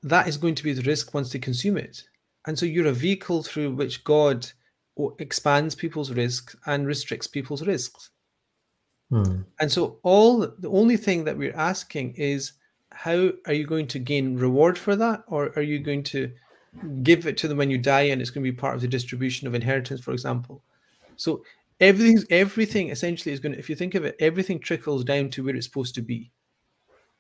[0.03, 2.05] that is going to be the rizq once they consume it.
[2.47, 4.51] And so you're a vehicle through which God
[5.19, 8.11] expands people's rizqs and restricts people's rizqs.
[9.11, 9.43] Hmm.
[9.61, 12.53] And so all the only thing that we're asking is
[12.97, 16.33] how are you going to gain reward for that or are you going to
[17.03, 18.89] give it to them when you die and it's going to be part of the
[18.89, 20.63] distribution of inheritance for example
[21.17, 21.43] so
[21.81, 25.45] everything everything essentially is going to if you think of it everything trickles down to
[25.45, 26.31] where it's supposed to be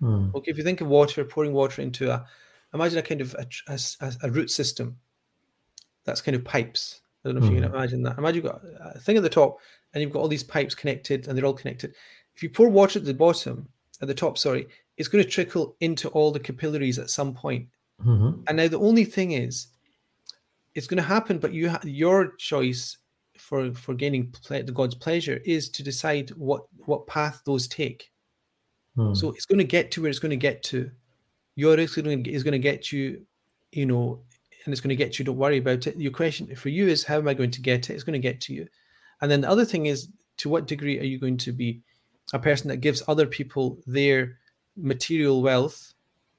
[0.01, 0.29] Hmm.
[0.35, 2.27] okay if you think of water pouring water into a
[2.75, 4.99] imagine a kind of a, a, a root system
[6.05, 8.63] that's kind of pipes i don't know if you can imagine that imagine you've got
[8.95, 9.59] a thing at the top
[9.93, 11.95] and you've got all these pipes connected and they're all connected
[12.35, 13.69] if you pour water at the bottom
[14.01, 14.67] at the top sorry
[14.97, 17.67] it's going to trickle into all the capillaries at some point
[18.05, 18.43] Mhm.
[18.47, 19.69] and now the only thing is
[20.75, 22.99] it's going to happen but you ha- your choice
[23.39, 28.11] for for gaining ple- the god's pleasure is to decide what what path those take
[28.97, 29.13] Hmm.
[29.15, 30.91] so it's going to get to where it's going to get to.
[31.55, 33.27] Your rizq is going to, is going to get you,
[33.73, 34.23] you know,
[34.67, 35.25] and it's going to get you.
[35.25, 35.97] Don't worry about it.
[35.97, 37.95] Your question for you is, how am I going to get it?
[37.95, 38.69] It's going to get to you.
[39.21, 40.09] And then the other thing is,
[40.39, 41.81] to what degree are you going to be
[42.35, 44.39] a person that gives other people their
[44.77, 45.95] material wealth?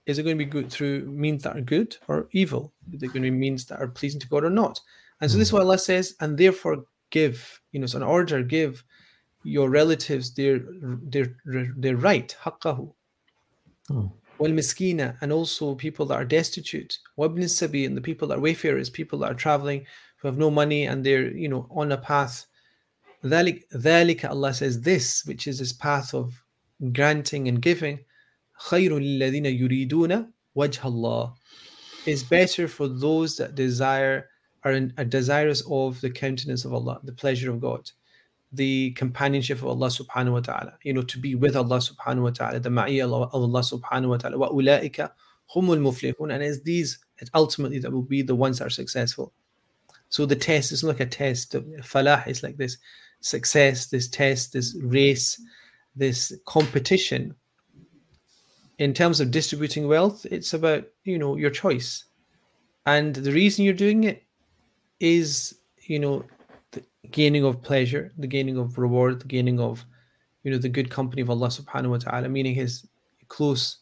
[0.05, 2.71] Is it going to be good through means that are good or evil?
[2.93, 4.79] Is it going to be means that are pleasing to God or not?
[5.19, 8.43] And so this is what Allah says, and therefore give, you know, it's an order,
[8.43, 8.83] give
[9.43, 10.59] your relatives their
[11.03, 12.93] their their right, haqqahu.
[13.87, 14.07] Hmm.
[14.38, 16.98] Wal miskina, and also people that are destitute.
[17.18, 20.50] Wabn sabi, and the people that are wayfarers, people that are traveling, who have no
[20.50, 22.46] money and they're you know on a path.
[23.24, 26.42] ذلك, ذلك Allah says this, which is this path of
[26.92, 27.98] granting and giving.
[28.68, 31.34] خير للذين يريدون وجه الله
[32.06, 34.28] is better for those that desire
[34.64, 37.90] are, in, are desirous of the countenance of Allah, the pleasure of God,
[38.52, 42.30] the companionship of Allah subhanahu wa ta'ala, you know, to be with Allah subhanahu wa
[42.30, 45.10] ta'ala, the ma'iyya of Allah subhanahu wa ta'ala, وَأُولَٰئِكَ
[45.54, 49.32] هُمُ الْمُفْلِحُونَ and it's these it's ultimately that will be the ones that are successful.
[50.08, 51.52] So the test is like a test.
[51.52, 52.76] Falah is like this
[53.20, 55.40] success, this test, this race,
[55.96, 57.34] this competition.
[58.78, 62.04] In terms of distributing wealth, it's about you know your choice,
[62.84, 64.24] and the reason you're doing it
[64.98, 66.35] is you know the
[67.11, 69.85] gaining of pleasure, the gaining of reward, the gaining of
[70.43, 72.87] you know the good company of Allah Subhanahu wa Taala, meaning His
[73.27, 73.79] close,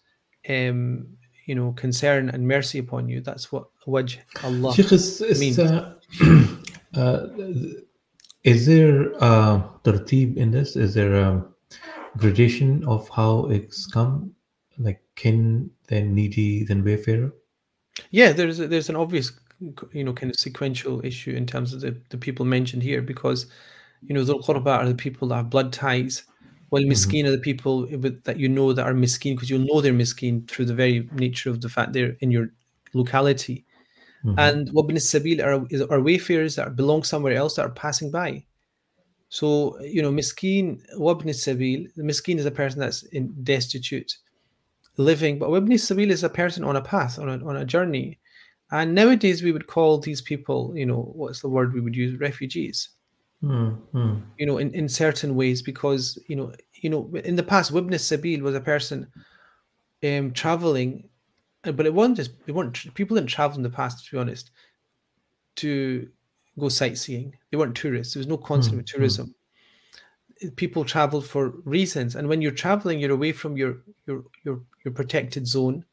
[0.49, 1.07] um,
[1.45, 3.21] you know, concern and mercy upon you.
[3.21, 4.73] That's what wajh Allah.
[4.73, 5.59] Sheikh, is, is, means.
[5.59, 5.95] uh,
[6.95, 7.27] uh,
[8.43, 10.75] is there uh, tartib in this?
[10.75, 11.45] Is there a
[12.17, 14.31] gradation of how it's come?
[14.77, 17.33] Like kin, then needy, then wayfarer?
[18.11, 21.81] Yeah, there's a, there's an obvious you know kind of sequential issue in terms of
[21.81, 23.47] the, the people mentioned here because
[24.01, 26.23] you know the qurba are the people that have blood ties.
[26.69, 26.91] While mm-hmm.
[26.91, 29.93] miskin are the people with, that you know that are miskin because you'll know they're
[29.93, 32.49] miskin through the very nature of the fact they're in your
[32.93, 33.65] locality.
[34.25, 34.39] Mm-hmm.
[34.39, 35.53] And wabn sabil are,
[35.93, 38.45] are wayfarers that belong somewhere else that are passing by.
[39.29, 44.17] So you know miskin wabn sabil the miskin is a person that's in destitute
[44.97, 48.17] living but wabn sabil is a person on a path on a, on a journey
[48.71, 52.19] and nowadays we would call these people you know what's the word we would use?
[52.19, 52.89] Refugees.
[53.41, 57.43] Hmm, hmm, you know in, in certain ways because you know you know in the
[57.43, 59.07] past wabn sabil was a person
[60.03, 61.09] um traveling
[61.65, 64.17] uh, but it wasn't just it weren't people didn't travel in the past to be
[64.17, 64.51] honest
[65.57, 66.09] to
[66.59, 67.35] go sightseeing.
[67.51, 68.13] They weren't tourists.
[68.13, 69.35] There was no concept of tourism.
[70.55, 72.15] People travel for reasons.
[72.15, 75.85] And when you're traveling you're away from your your your, your protected zone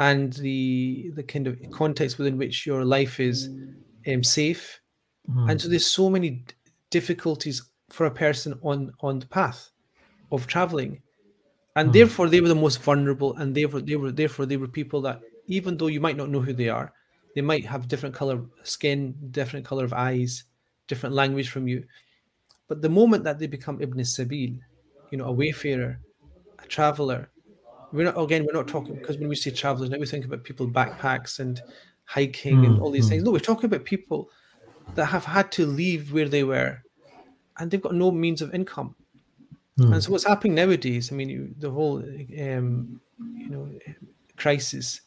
[0.00, 3.50] and the the kind of context within which your life is
[4.08, 4.80] um, safe.
[5.48, 6.44] And so there's so many
[6.88, 9.70] difficulties for a person on on the path
[10.32, 11.02] of traveling.
[11.76, 15.00] And therefore they were the most vulnerable and therefore they were therefore they were people
[15.02, 16.92] that even though you might not know who they are
[17.34, 20.44] they might have different color skin different color of eyes
[20.88, 21.84] different language from you.
[22.68, 24.58] But the moment that they become ibn sabil
[25.10, 26.00] you know a wayfarer
[26.58, 27.30] a traveler
[27.92, 30.44] we're not again we're not talking because when we say travelers now we think about
[30.44, 31.60] people backpacks and
[32.04, 34.28] hiking and all these things no we're talking about people
[34.94, 36.82] that have had to leave where they were
[37.60, 38.96] and they've got no means of income.
[39.76, 39.92] Hmm.
[39.92, 43.00] And so what's happening nowadays, I mean, you, the whole, um,
[43.36, 43.70] you know,
[44.36, 45.02] crisis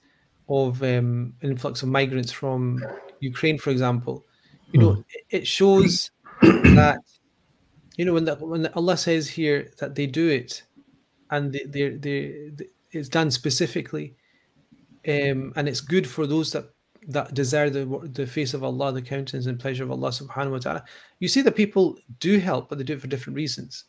[0.48, 2.84] of um, influx of migrants from
[3.20, 4.24] Ukraine, for example,
[4.72, 6.12] you know, it, it shows
[6.42, 7.00] that,
[7.98, 10.64] you know, when, the, when Allah says here that they do it
[11.32, 14.16] and they, they, they, they it's done specifically
[15.08, 16.70] um, and it's good for those that
[17.10, 20.60] that desire the the face of Allah, the countenance and pleasure of Allah subhanahu wa
[20.60, 20.84] ta'ala.
[21.20, 23.86] You see that people do help, but they do it for different reasons.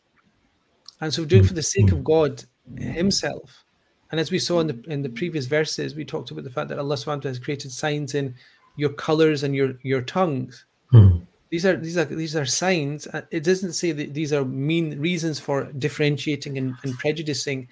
[1.00, 2.42] And so do it for the sake of God
[2.76, 3.64] Himself.
[4.10, 6.68] And as we saw in the in the previous verses, we talked about the fact
[6.70, 8.34] that Allah subhanahu wa ta'ala has created signs in
[8.76, 10.66] your colors and your your tongues.
[10.90, 11.18] Hmm.
[11.50, 13.06] These are these are these are signs.
[13.06, 17.68] Uh, It doesn't say that these are mean reasons for differentiating and, and prejudicing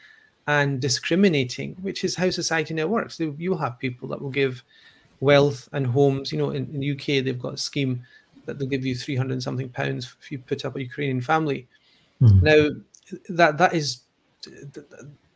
[0.46, 3.20] and discriminating, which is how society now works.
[3.20, 4.62] You'll have people that will give
[5.20, 6.32] wealth and homes.
[6.32, 8.04] You know, in, in the UK, they've got a scheme
[8.44, 11.68] that they'll give you 300 and something pounds if you put up a Ukrainian family.
[12.18, 12.40] Hmm.
[12.42, 12.68] Now,
[13.28, 14.00] that that is,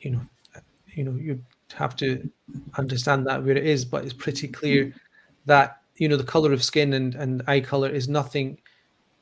[0.01, 0.21] you know,
[0.89, 1.41] you know, you
[1.75, 2.29] have to
[2.79, 4.93] understand that where it is, but it's pretty clear
[5.47, 8.59] that you know the color of skin and and eye color is nothing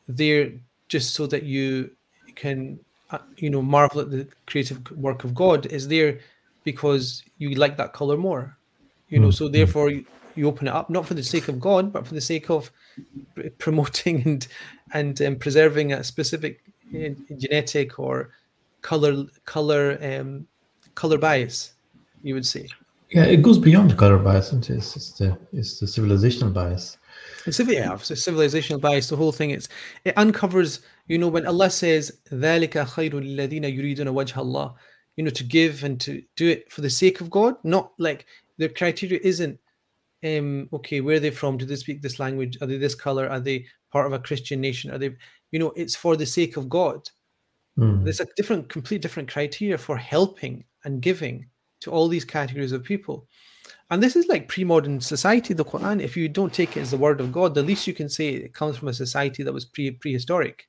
[0.09, 0.53] there
[0.89, 1.91] just so that you
[2.35, 2.79] can
[3.37, 6.19] you know marvel at the creative work of God is there
[6.65, 8.57] because you like that color more
[9.09, 10.05] you know so therefore you,
[10.35, 12.71] you open it up not for the sake of God but for the sake of
[13.59, 14.47] promoting and
[14.93, 16.61] and um, preserving a specific
[16.95, 18.31] uh, genetic or
[18.83, 20.47] color color um,
[20.95, 21.75] color bias
[22.23, 22.67] you would say
[23.11, 24.77] Yeah, it goes beyond color bias, isn't it?
[24.79, 26.99] It's, it's the it's the civilizational bias
[27.47, 29.51] yeah, so civilizational bias, the whole thing.
[29.51, 29.69] It's
[30.05, 34.75] it uncovers, you know, when Allah says, ذلك خير ladina yuriduna وجه الله
[35.17, 38.27] you know, to give and to do it for the sake of God, not like
[38.59, 39.59] the criteria isn't,
[40.25, 41.57] um, okay, where are they from?
[41.57, 42.59] Do they speak this language?
[42.61, 43.29] Are they this color?
[43.29, 44.91] Are they part of a Christian nation?
[44.91, 45.15] Are they,
[45.53, 47.09] you know, it's for the sake of God.
[47.79, 48.05] Mm.
[48.05, 51.47] There's a different, complete different criteria for helping and giving
[51.81, 53.29] to all these categories of people.
[53.92, 55.54] And this is like pre-modern society.
[55.54, 57.94] The Quran, if you don't take it as the word of God, the least you
[57.94, 60.68] can say it comes from a society that was pre prehistoric,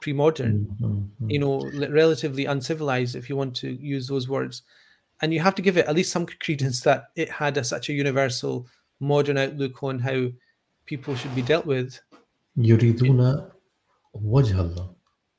[0.00, 1.30] pre-modern, Hmm.
[1.30, 4.62] you know, li- relatively uncivilized, if you want to use those words.
[5.22, 7.88] And you have to give it at least some credence that it had a, such
[7.88, 8.66] a universal
[9.00, 10.28] modern outlook on how
[10.86, 12.00] people should be dealt with.
[12.58, 13.50] يريدون
[14.14, 14.94] وجه الله.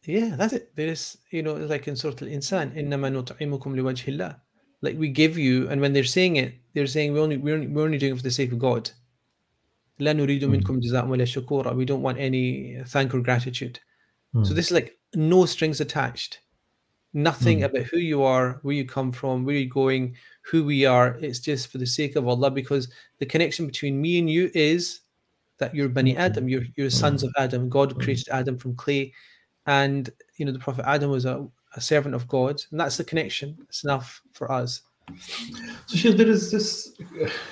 [0.06, 0.76] Yeah, that's it.
[0.76, 4.36] There is, you know, like in Surah Al-Insan, إِنَّمَا نُطْعِمُكُمْ لِوَجْهِ اللَّهِ
[4.85, 7.67] like we give you and when they're saying it they're saying we only we're only,
[7.67, 8.91] we're only doing it for the sake of god.
[10.01, 11.77] Mm.
[11.77, 13.81] we don't want any uh, thank or gratitude.
[14.35, 14.47] Mm.
[14.47, 16.41] so this is like no strings attached.
[17.17, 17.65] Nothing mm.
[17.65, 21.17] about who you are where you come from where you're going who we are.
[21.21, 25.01] It's just for the sake of allah because the connection between me and you is
[25.59, 26.21] that you're bani hmm.
[26.21, 26.49] adam.
[26.49, 27.01] You're, you're hmm.
[27.05, 27.69] sons of adam.
[27.69, 28.01] God hmm.
[28.01, 29.13] created adam from clay.
[29.67, 32.63] And you know the prophet adam was a a servant of God.
[32.71, 33.57] And that's the connection.
[33.69, 34.83] It's enough for us.
[35.87, 36.95] So there is this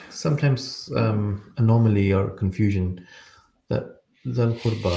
[0.09, 3.07] sometimes um, anomaly or confusion
[3.69, 4.03] that
[4.33, 4.95] Zal Qurba,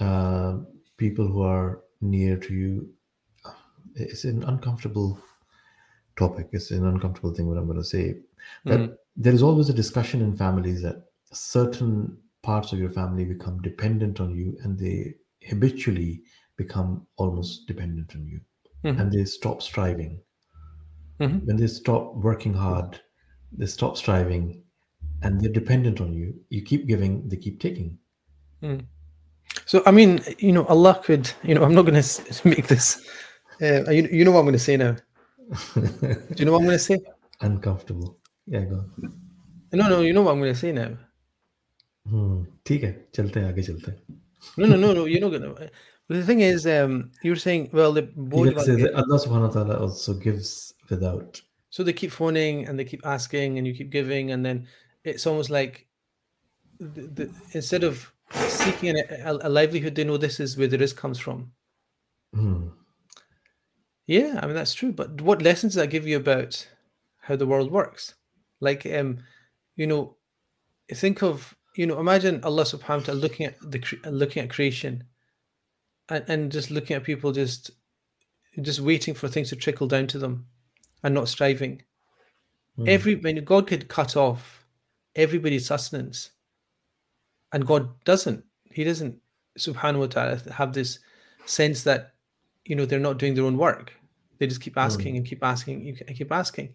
[0.00, 0.58] uh,
[0.96, 2.88] people who are near to you,
[3.44, 3.52] uh,
[3.94, 5.18] it's an uncomfortable
[6.16, 6.48] topic.
[6.52, 8.16] It's an uncomfortable thing what I'm going to say.
[8.64, 13.60] That there is always a discussion in families that certain parts of your family become
[13.62, 15.14] dependent on you and they
[15.48, 16.22] habitually
[16.56, 18.40] become almost dependent on you
[18.83, 18.99] Mhm.
[18.99, 20.19] and they stop striving
[21.19, 21.45] Mhm.
[21.45, 22.99] when they stop working hard
[23.57, 24.63] they stop striving
[25.23, 27.97] and they're dependent on you you keep giving they keep taking
[29.65, 32.85] So, I mean, you know, Allah could, you know, I'm not going to make this.
[33.61, 34.95] Uh, you, you know what I'm going to say now.
[35.75, 36.97] Do you know what I'm going to say?
[37.41, 39.13] uncomfortable yeah go on.
[39.73, 40.89] No, no, you know what I'm going to say now.
[42.09, 43.99] Hmm, ठीक है चलते हैं आगे चलते हैं
[44.57, 45.05] No, no, no, no.
[45.05, 45.69] You're not going to.
[46.08, 49.54] but the thing is, um, you were saying, well, the both can Allah subhanahu wa
[49.54, 51.40] ta'ala also gives without
[51.72, 54.68] so they keep phoning and they keep asking and you keep giving, and then
[55.04, 55.86] it's almost like
[56.78, 60.76] the, the, instead of seeking a, a, a livelihood, they know this is where the
[60.76, 61.52] rizq comes from.
[62.34, 62.68] Hmm.
[64.06, 64.92] Yeah, I mean that's true.
[64.92, 66.68] But what lessons does that give you about
[67.22, 68.16] how the world works?
[68.60, 69.20] Like, um,
[69.74, 70.16] you know,
[70.92, 73.80] think of you know, imagine Allah Subhanahu wa Taala looking at the
[74.10, 75.04] looking at creation,
[76.12, 77.70] and, and just looking at people just
[78.60, 80.46] just waiting for things to trickle down to them,
[81.02, 81.82] and not striving.
[82.86, 84.64] Every when God could cut off
[85.14, 86.30] everybody's sustenance,
[87.52, 88.44] and God doesn't.
[88.70, 89.18] He doesn't.
[89.58, 90.98] Subhanahu wa Taala have this
[91.44, 92.14] sense that
[92.64, 93.92] you know they're not doing their own work.
[94.38, 96.72] They just keep asking and keep asking and keep asking.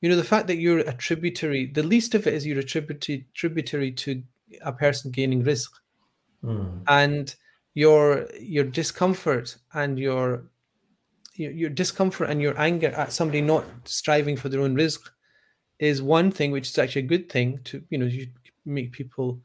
[0.00, 1.66] You know the fact that you're a tributary.
[1.66, 4.22] The least of it is you're a tributary tributary to
[4.62, 5.70] a person gaining rizq.
[6.44, 6.82] Mm.
[6.86, 7.34] and
[7.78, 10.42] your your discomfort and your
[11.36, 14.98] your, discomfort and your anger at somebody not striving for their own rizq
[15.78, 18.26] is one thing which is actually a good thing to you know you
[18.64, 19.38] make people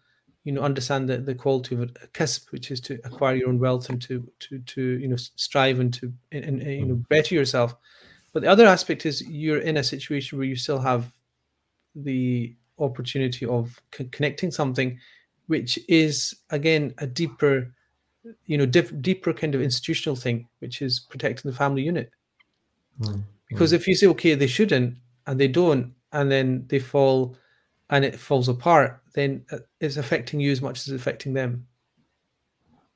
[0.45, 3.59] you know understand the, the quality of a kasb which is to acquire your own
[3.59, 7.35] wealth and to to to you know strive and to and, and you know better
[7.35, 7.75] yourself.
[8.33, 11.13] But the other aspect is you're in a situation where you still have
[11.93, 14.99] the opportunity of co- connecting something
[15.45, 17.71] which is again a deeper
[18.45, 22.09] you know diff- deeper kind of institutional thing which is protecting the family unit
[23.01, 23.23] Mm.
[23.49, 24.95] because if you say okay they shouldn't
[25.25, 27.35] and they don't and then they fall
[27.89, 31.65] and it falls apart then uh, it's affecting you as much as it's affecting them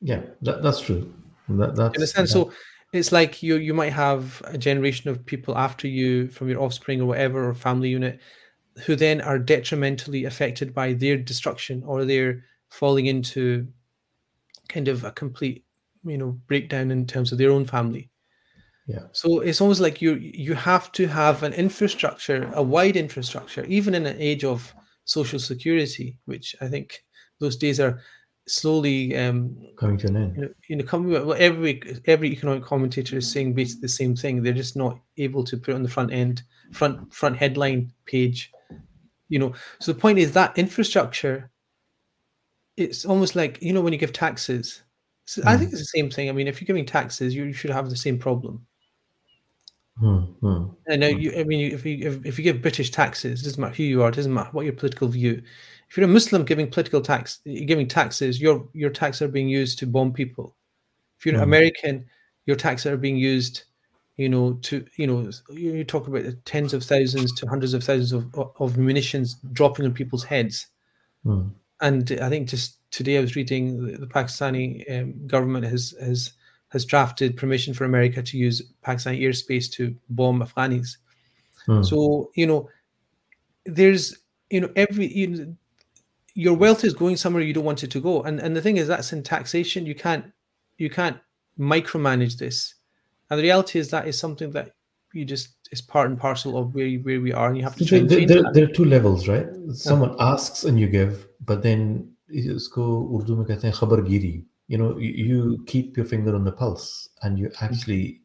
[0.01, 1.11] Yeah, that, that's true.
[1.49, 2.51] That, that's, in a sense that- so
[2.93, 7.01] it's like you you might have a generation of people after you from your offspring
[7.01, 8.19] or whatever or family unit
[8.85, 13.67] who then are detrimentally affected by their destruction or their falling into
[14.67, 15.63] kind of a complete
[16.03, 18.09] you know breakdown in terms of their own family
[18.87, 19.03] yeah.
[19.11, 23.95] so it's almost like you you have to have an infrastructure a wide infrastructure even
[23.95, 24.73] in an age of
[25.05, 27.03] social security which i think
[27.39, 27.99] those days are
[28.47, 30.35] slowly um, Coming to an end.
[30.35, 34.15] you know, you know, come, well, every every economic commentator is saying basically the same
[34.15, 34.41] thing.
[34.41, 38.51] They're just not able to put it on the front end, front front headline page.
[39.29, 41.51] You know, so the point is that infrastructure.
[42.77, 44.83] It's almost like you know when you give taxes.
[45.25, 46.29] So I think it's the same thing.
[46.29, 48.65] I mean, if you're giving taxes, you, should have the same problem.
[49.99, 50.65] Hmm, hmm.
[50.89, 51.33] I know you.
[51.37, 54.03] I mean, if you if, if you give British taxes, it doesn't matter who you
[54.03, 55.41] are, it doesn't matter what your political view.
[55.89, 59.79] If you're a Muslim giving political tax, giving taxes, your your taxes are being used
[59.79, 60.55] to bomb people.
[61.19, 61.41] If you're an.
[61.41, 62.05] American,
[62.45, 63.63] your taxes are being used,
[64.17, 68.13] you know, to you know, you talk about tens of thousands to hundreds of thousands
[68.13, 68.27] of
[68.59, 70.67] of munitions dropping on people's heads.
[71.23, 71.47] Hmm.
[71.81, 76.33] And I think just today I was reading the, the Pakistani um, government has has
[76.69, 80.97] has drafted permission for America to use Pakistani airspace to bomb Afghanis.
[81.65, 81.83] Hmm.
[81.83, 82.69] So you know,
[83.65, 84.17] there's
[84.49, 85.55] you know every you know,
[86.33, 88.77] your wealth is going somewhere you don't want it to go, and and the thing
[88.77, 89.85] is that's in taxation.
[89.85, 90.25] You can't
[90.77, 91.17] you can't
[91.59, 92.75] micromanage this,
[93.29, 94.71] and the reality is that is something that
[95.13, 97.75] you just is part and parcel of where you, where we are, and you have
[97.75, 99.47] to There, there, there, there are two levels, right?
[99.73, 102.84] Someone asks and you give, but then इसको
[103.16, 104.34] उर्दू में कहते हैं खबरगिरी.
[104.68, 108.20] You know, you, you keep your finger on the pulse and you actually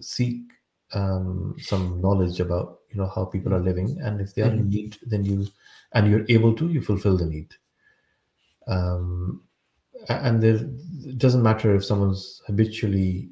[0.00, 0.52] seek
[0.94, 4.68] um, some knowledge about you know how people are living, and if they are in
[4.68, 5.46] need, then you
[5.92, 7.54] and you're able to, you fulfill the need.
[8.66, 9.42] Um,
[10.08, 13.30] a- and there it doesn't matter if someone's habitually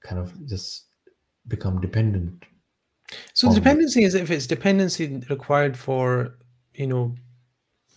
[0.00, 0.84] kind of just
[1.48, 2.44] become dependent
[3.34, 6.36] So the on- dependency is if it's dependency required for
[6.74, 7.14] you know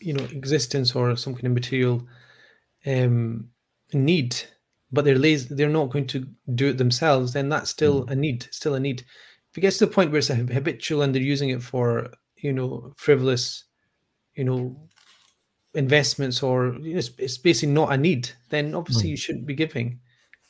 [0.01, 2.07] you know existence or some kind of material
[2.87, 3.49] um
[3.93, 4.37] need,
[4.93, 8.13] but they're lazy they're not going to do it themselves, then that's still hmm.
[8.13, 9.01] a need, still a need.
[9.51, 12.11] If it gets to the point where it's a habitual and they're using it for
[12.37, 13.65] you know frivolous,
[14.35, 14.77] you know
[15.75, 19.11] investments or you know, it's, it's basically not a need, then obviously hmm.
[19.11, 20.01] you shouldn't be giving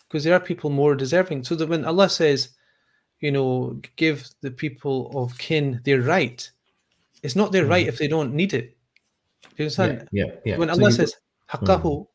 [0.09, 1.45] because there are people more deserving.
[1.45, 2.51] So that when Allah says,
[3.21, 6.49] you know, give the people of kin their right,
[7.23, 7.71] it's not their hmm.
[7.71, 8.76] right if they don't need it.
[9.57, 10.09] Do you understand?
[10.13, 10.59] Yeah, yeah.
[10.59, 11.15] When Allah you- says
[11.51, 12.07] haqqahu,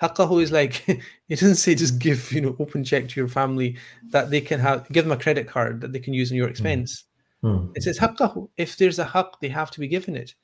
[0.00, 0.86] haqqahu is like
[1.28, 3.76] it doesn't say just give you know open check to your family
[4.10, 6.48] that they can have give them a credit card that they can use in your
[6.48, 7.04] expense.
[7.42, 7.66] Hmm.
[7.74, 8.48] It says haqqahu.
[8.56, 10.34] If there's a haqq, they have to be given it.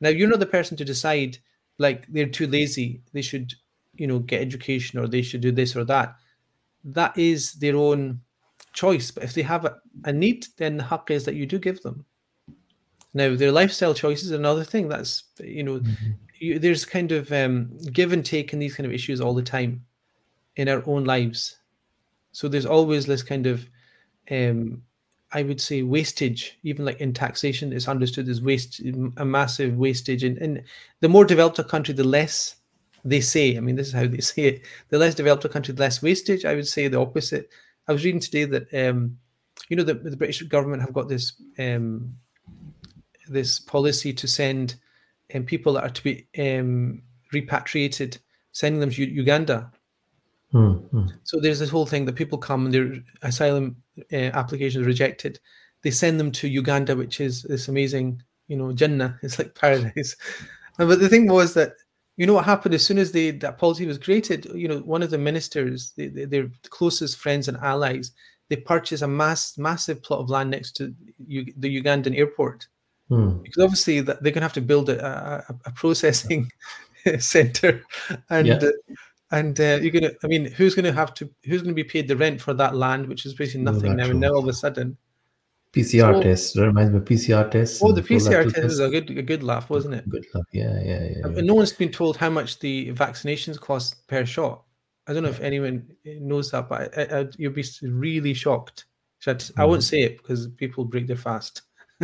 [0.00, 1.38] Now you're not the person to decide
[1.78, 3.54] like they're too lazy, they should,
[3.94, 6.16] you know, get education or they should do this or that.
[6.84, 8.20] That is their own
[8.72, 9.10] choice.
[9.10, 11.80] But if they have a, a need, then the haqq is that you do give
[11.82, 12.04] them.
[13.14, 14.88] Now their lifestyle choices are another thing.
[14.88, 15.80] That's you know,
[16.38, 19.42] you, there's kind of um, give and take in these kind of issues all the
[19.42, 19.84] time
[20.56, 21.56] in our own lives.
[22.32, 23.68] So there's always this kind of
[24.30, 24.82] um,
[25.32, 28.80] I would say wastage, even like in taxation, it's understood as waste,
[29.18, 30.24] a massive wastage.
[30.24, 30.62] And, and
[31.00, 32.56] the more developed a country, the less
[33.04, 33.56] they say.
[33.56, 34.62] I mean, this is how they say it.
[34.88, 36.44] The less developed a country, the less wastage.
[36.44, 37.50] I would say the opposite.
[37.86, 39.18] I was reading today that um,
[39.68, 42.14] you know the, the British government have got this um,
[43.28, 44.76] this policy to send
[45.34, 47.02] um, people that are to be um,
[47.32, 48.18] repatriated,
[48.52, 49.70] sending them to Uganda.
[50.52, 51.06] Hmm, hmm.
[51.24, 53.76] So there's this whole thing that people come and their asylum
[54.12, 55.38] uh, applications rejected.
[55.82, 59.18] They send them to Uganda, which is this amazing, you know, Jannah.
[59.22, 60.16] It's like paradise.
[60.78, 61.72] But the thing was that,
[62.16, 64.46] you know, what happened as soon as they, that policy was created.
[64.54, 68.12] You know, one of the ministers, they, they, their closest friends and allies,
[68.48, 70.94] they purchased a mass, massive plot of land next to
[71.26, 72.66] U- the Ugandan airport
[73.08, 73.38] Hmm.
[73.42, 75.04] because obviously they're going to have to build a,
[75.48, 76.50] a, a processing
[77.18, 77.82] center,
[78.30, 78.56] and Yeah.
[78.62, 78.70] uh,
[79.30, 80.12] and uh, you're gonna.
[80.24, 81.28] I mean, who's gonna have to?
[81.44, 84.04] Who's gonna be paid the rent for that land, which is basically nothing not now?
[84.04, 84.10] true.
[84.12, 84.96] And now all of a sudden,
[85.72, 87.80] PCR So- test reminds me of PCR tests.
[87.82, 90.08] oh, the PCR colorectal test is a good a good laugh, wasn't it?
[90.08, 90.46] Good luck.
[90.52, 91.26] Yeah, yeah, yeah.
[91.26, 91.42] And yeah.
[91.42, 94.64] no one's been told how much the vaccinations cost per shot.
[95.06, 98.86] I don't know if anyone knows that, but I, I, you'd be really shocked.
[99.20, 99.90] So I'd- I won't Mhm.
[99.90, 101.62] say it because people break their fast.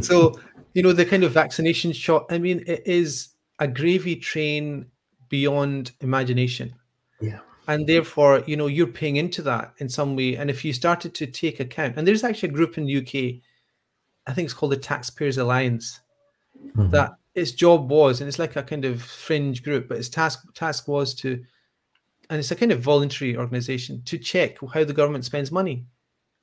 [0.00, 0.38] so
[0.74, 2.26] you know the kind of vaccination shot.
[2.30, 4.86] I mean, it is a gravy train
[5.28, 6.74] beyond imagination.
[7.20, 7.40] Yeah.
[7.66, 10.36] And therefore, you know, you're paying into that in some way.
[10.36, 13.42] And if you started to take account, and there's actually a group in the UK,
[14.26, 16.00] I think it's called the Taxpayers Alliance,
[16.74, 16.90] Mhm.
[16.92, 20.40] that its job was, and it's like a kind of fringe group, but its task
[20.54, 21.44] task was to,
[22.30, 25.84] and it's a kind of voluntary organization to check how the government spends money.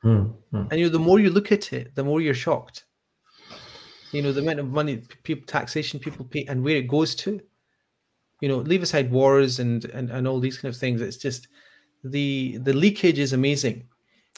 [0.06, 0.68] Hmm, hmm.
[0.70, 2.86] And you know, the more you look at it, the more you're shocked.
[4.12, 7.41] You know, the amount of money people taxation people pay and where it goes to.
[8.39, 11.01] You know, leave aside wars and and, and all these kind of things.
[11.01, 11.47] It's just
[12.03, 13.88] the the leakage is amazing.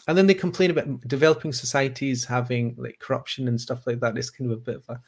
[0.08, 4.18] And then they complain about developing societies having like corruption and stuff like that.
[4.18, 5.02] It's kind of a bit of a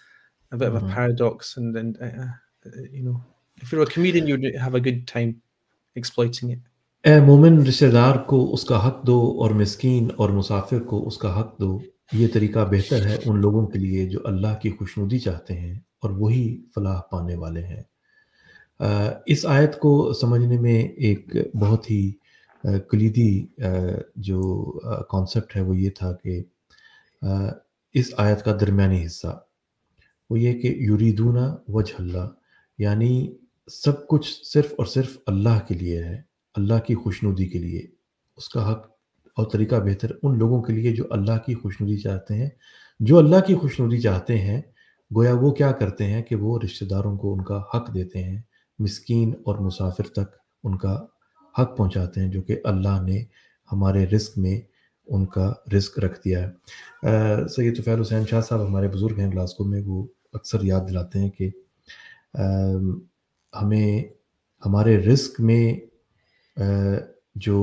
[0.51, 0.91] a bit of a Mhm.
[0.93, 1.55] paradox.
[1.55, 3.23] And and uh, uh, you know,
[3.61, 5.41] if you're a comedian, you'd have a good time
[5.95, 6.59] exploiting it.
[7.03, 11.17] اے مومن رشتہ دار کو اس کا حق دو اور مسکین اور مسافر کو اس
[11.17, 11.79] کا حق دو۔
[12.13, 16.09] یہ طریقہ بہتر ہے ان لوگوں کے لیے جو اللہ کی خوشنودی چاہتے ہیں اور
[16.09, 16.43] وہی
[16.75, 17.81] فلاح پانے والے ہیں۔
[19.25, 22.11] اس آیت کو سمجھنے میں ایک بہت ہی
[22.89, 23.31] کلیدی
[24.15, 24.41] جو
[25.09, 26.41] کانسیپٹ ہے وہ یہ تھا کہ
[27.95, 29.39] اس آیت کا درمیانی حصہ۔
[30.29, 32.27] وہ یہ کہ یوریدونہ وجہ اللہ
[32.77, 33.13] یعنی
[33.71, 36.28] سب کچھ صرف اور صرف اللہ کے لیے ہے۔
[36.59, 37.81] اللہ کی خوشنودی کے لیے،
[38.37, 38.85] اس کا حق
[39.37, 42.49] اور طریقہ بہتر ان لوگوں کے لیے جو اللہ کی خوشنودی چاہتے ہیں۔
[42.99, 44.61] جو اللہ کی خوشنودی چاہتے ہیں،
[45.11, 48.41] گویا وہ کیا کرتے ہیں کہ وہ رشتہ داروں کو ان کا حق دیتے ہیں،
[48.79, 50.93] مسکین اور مسافر تک ان کا
[51.55, 53.23] حق پہنچاتے ہیں، جو کہ اللہ نے
[53.71, 54.59] ہمارے رزق میں
[55.07, 59.63] ان کا رزق رکھ دیا ہے۔ سید طفیل حسین شاہ صاحب ہمارے بزرگ ہیں گلاسکو
[59.63, 61.49] میں، وہ اکثر یاد دلاتے ہیں کہ
[63.53, 64.03] ہمیں
[64.65, 65.63] ہمارے رزق میں
[67.35, 67.59] جو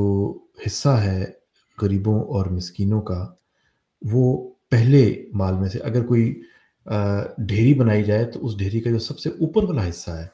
[0.67, 1.25] حصہ ہے
[1.83, 3.27] غریبوں اور مسکینوں کا
[4.03, 6.43] وہ پہلے مال میں سے اگر کوئی
[7.39, 10.27] ڈھیری بنائی جائے تو اس ڈھیری کا جو سب سے اوپر والا حصہ ہے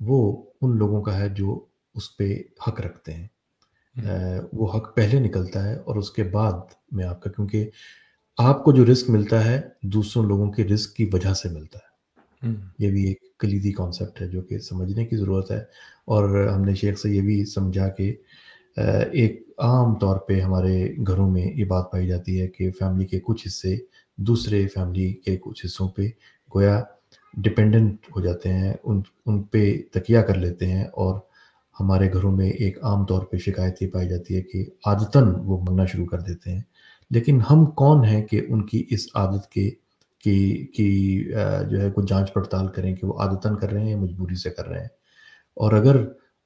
[0.00, 3.28] وہ ان لوگوں کا ہے جو اس پہ حق رکھتے ہیں۔
[4.52, 6.52] وہ حق پہلے نکلتا ہے اور اس کے بعد
[6.92, 7.70] میں آپ کا کیونکہ
[8.38, 11.91] آپ کو جو رزق ملتا ہے دوسروں لوگوں کے رزق کی وجہ سے ملتا ہے۔
[12.78, 15.60] یہ بھی ایک کلیدی کانسیپٹ ہے جو کہ سمجھنے کی ضرورت ہے۔
[16.04, 18.14] اور ہم نے شیخ سے یہ بھی سمجھا کہ
[19.12, 23.20] ایک عام طور پہ ہمارے گھروں میں یہ بات پائی جاتی ہے کہ فیملی کے
[23.20, 23.76] کچھ حصے
[24.16, 26.02] دوسرے فیملی کے کچھ حصوں پہ
[26.54, 26.82] گویا
[27.34, 31.20] ڈپینڈنٹ ہو جاتے ہیں، ان ان پہ تکیہ کر لیتے ہیں۔ اور
[31.80, 35.58] ہمارے گھروں میں ایک عام طور پہ شکایت یہ پائی جاتی ہے کہ عادتاً وہ
[35.68, 36.62] منگنا شروع کر دیتے ہیں۔
[37.10, 39.70] لیکن ہم کون ہیں کہ ان کی اس عادت کے
[40.22, 41.24] کی کی
[41.70, 44.50] جو ہے کوئی جانچ پڑتال کریں کہ وہ عادتاً کر رہے ہیں یا مجبوری سے
[44.50, 44.88] کر رہے ہیں۔
[45.56, 45.96] اور اگر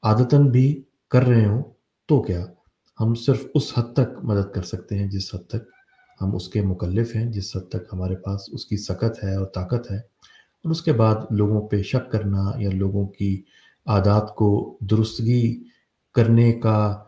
[0.02, 1.62] عادتاً بھی کر رہے ہوں
[2.08, 2.46] تو کیا
[3.00, 5.68] ہم صرف اس حد تک مدد کر سکتے ہیں جس حد تک
[6.20, 9.46] ہم اس کے مکلف ہیں، جس حد تک ہمارے پاس اس کی سکت ہے اور
[9.46, 13.42] طاقت ہے۔ اور اس کے بعد لوگوں پہ شک کرنا یا لوگوں کی
[13.86, 15.64] عادات کو درستگی
[16.14, 17.02] کرنے کا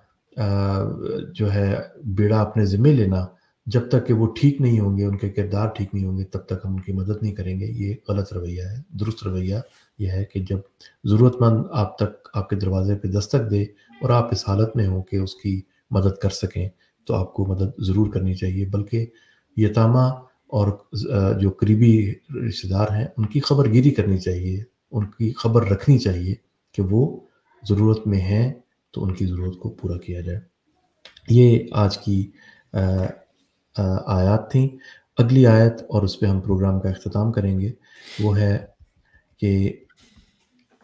[1.35, 3.27] جو ہے بیڑا اپنے ذمہ لینا
[3.73, 6.25] جب تک کہ وہ ٹھیک نہیں ہوں گے، ان کے کردار ٹھیک نہیں ہوں گے،
[6.25, 9.57] تب تک ہم ان کی مدد نہیں کریں گے۔ یہ غلط رویہ ہے، درست رویہ
[9.99, 10.59] یہ ہے کہ جب
[11.05, 14.87] ضرورت مند آپ تک، آپ کے دروازے پہ دستک دے اور آپ اس حالت میں
[14.87, 15.61] ہوں کہ اس کی
[15.91, 16.69] مدد کر سکیں،
[17.07, 19.07] تو آپ کو مدد ضرور کرنی چاہیے۔ بلکہ
[19.57, 20.07] یتامہ
[20.47, 20.69] اور
[21.41, 21.93] جو قریبی
[22.49, 24.63] رشتہ دار ہیں، ان کی خبر گیری کرنی چاہیے،
[24.93, 26.35] ان کی خبر رکھنی چاہیے
[26.75, 27.21] کہ وہ
[27.63, 28.53] ضرورت میں ہیں
[28.95, 30.41] تو ان کی ضرورت کو پورا کیا جائے۔
[31.29, 32.31] یہ آج کی
[34.07, 34.69] آیات تھیں۔
[35.19, 37.73] اگلی آیت اور اس پہ ہم پروگرام کا اختتام کریں گے،
[38.21, 38.67] وہ ہے
[39.39, 39.73] کہ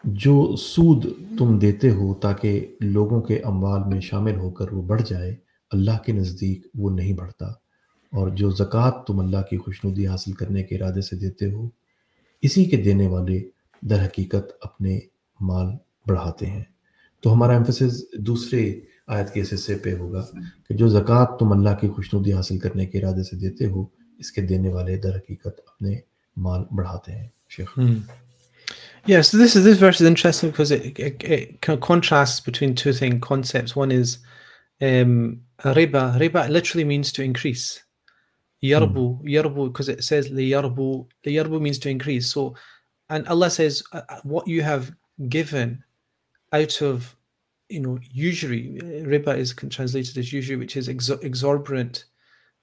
[0.04, 1.06] جو سود
[1.38, 5.36] تم دیتے ہو تاکہ لوگوں کے اموال میں شامل ہو کر وہ بڑھ جائے،
[5.70, 7.46] اللہ کے نزدیک وہ نہیں بڑھتا۔
[8.12, 11.68] اور جو زکوٰۃ تم اللہ کی خوشنودی حاصل کرنے کے ارادے سے دیتے ہو،
[12.42, 13.42] اسی کے دینے والے
[13.82, 14.98] در حقیقت اپنے
[15.40, 15.66] مال
[16.06, 16.64] بڑھاتے ہیں۔
[17.20, 20.24] تو ہمارا ایمفسس دوسرے آیت کے اس حصے پہ ہوگا
[20.68, 23.86] کہ جو زکوٰۃ تم اللہ کی خوشنودی حاصل کرنے کے ارادے سے دیتے ہو
[24.18, 26.00] اس کے دینے والے در حقیقت اپنے
[26.36, 27.78] مال بڑھاتے ہیں شیخ.
[29.06, 32.92] Yeah, so this is this verse is interesting because it, it it contrasts between two
[32.94, 33.76] things concepts.
[33.76, 34.14] One is
[34.80, 36.04] um, riba.
[36.18, 37.82] Riba literally means to increase.
[38.62, 39.28] Yarbu, mm.
[39.34, 41.06] yarbu, because it says liyarbu.
[41.26, 42.32] Liyarbu means to increase.
[42.32, 42.54] So,
[43.10, 44.90] and Allah says, uh, what you have
[45.28, 45.84] given
[46.52, 47.14] out of
[47.68, 48.78] you know, usury.
[48.82, 52.04] Riba is translated as usury, which is exorbitant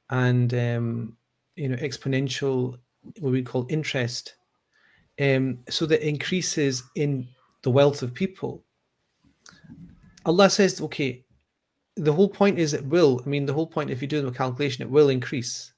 [0.09, 1.17] and um,
[1.55, 2.77] you know exponential,
[3.19, 4.35] what we call interest.
[5.19, 7.27] Um, so that increases in
[7.63, 8.63] the wealth of people.
[10.25, 11.23] Allah says, okay,
[11.95, 13.21] the whole point is it will.
[13.25, 15.73] I mean, the whole point, if you do the calculation, it will increase.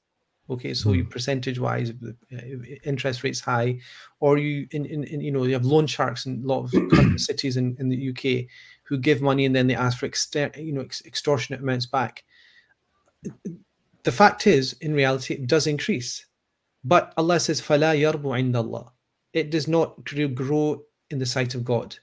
[0.49, 1.09] Okay, so you hmm.
[1.09, 2.37] percentage wise, uh,
[2.83, 3.79] interest rates high,
[4.19, 7.19] or you in, in, in, you know you have loan sharks in a lot of
[7.19, 8.45] cities in, in the UK
[8.83, 12.23] who give money and then they ask for exter- you know ex- extortionate amounts back.
[14.03, 16.25] The fact is, in reality, it does increase,
[16.83, 18.91] but Allah says, "Fala yarbu Allah."
[19.33, 20.03] It does not
[20.35, 21.97] grow in the sight of God.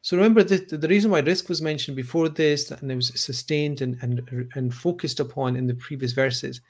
[0.00, 3.82] So remember the, the reason why rizq was mentioned before this and it was sustained
[3.82, 6.60] and, and, and focused upon in the previous verses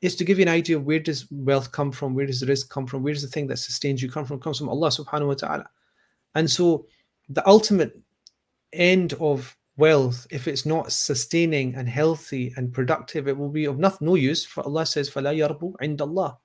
[0.00, 2.46] is to give you an idea of where does wealth come from, where does the
[2.46, 4.88] rizq come from, where does the thing that sustains you come from, comes from Allah
[4.88, 5.70] subhanahu wa ta'ala.
[6.34, 6.86] And so
[7.28, 7.96] the ultimate
[8.73, 13.77] end of wealth, if it's not sustaining and healthy and productive, it will be of
[13.77, 14.45] nothing, no use.
[14.45, 16.37] For Allah says, فَلَا يَرْبُ عِنْدَ اللَّهِ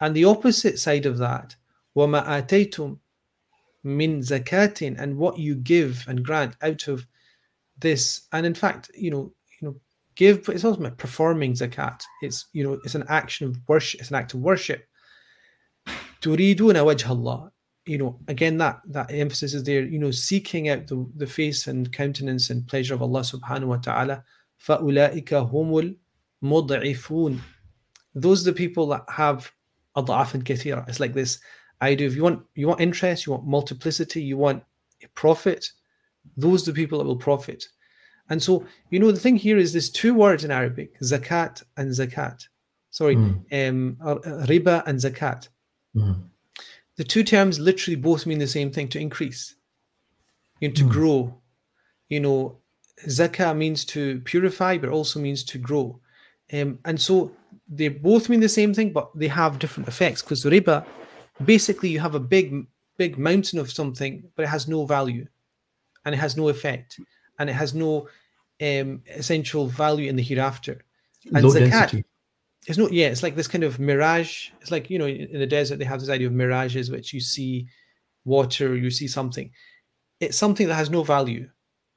[0.00, 1.54] And the opposite side of that,
[1.96, 2.98] وَمَا آتَيْتُمْ
[3.84, 7.06] min zakatin and what you give and grant out of
[7.78, 9.76] this and in fact you know you know
[10.14, 14.16] give it's also performing zakat it's you know it's an action of worship it's an
[14.16, 14.88] act of worship
[16.22, 17.52] turiduna wajh Allah
[17.88, 21.66] you know again that that emphasis is there you know seeking out the, the face
[21.66, 24.24] and countenance and pleasure of Allah subhanahu wa ta'ala
[24.66, 25.96] فَأُولَٰئِكَ هُمُ
[26.42, 27.40] الْمُضْعِفُونَ
[28.14, 29.50] those are the people that have
[29.96, 31.38] أضعافا كثيرة it's like this
[31.82, 34.62] idea if you want you want interest, you want multiplicity, you want
[35.14, 35.70] profit,
[36.36, 37.66] those are the people that will profit.
[38.30, 41.90] And so, you know, the thing here is there's two words in Arabic, zakat and
[41.90, 42.46] zakat.
[42.90, 43.68] Sorry, mm.
[43.68, 44.14] um, uh,
[44.46, 45.48] riba and zakat.
[45.94, 46.22] Mm.
[46.99, 49.55] The two terms literally both mean the same thing to increase,
[50.59, 50.89] you know, to mm.
[50.89, 51.41] grow.
[52.09, 52.57] You know,
[53.07, 55.97] zakah means to purify, but also means to grow.
[56.51, 57.31] Um, and so
[57.69, 60.85] they both mean the same thing, but they have different effects because riba
[61.45, 65.25] basically you have a big big mountain of something but it has no value
[66.03, 66.99] and it has no effect
[67.37, 68.09] and it has no
[68.61, 70.83] um, essential value in the hereafter
[71.33, 72.05] and Low zakat density.
[72.67, 75.47] It's not yeah it's like this kind of mirage it's like you know in the
[75.47, 77.67] desert they have this idea of mirages which you see
[78.25, 79.49] water you see something
[80.19, 81.49] it's something that has no value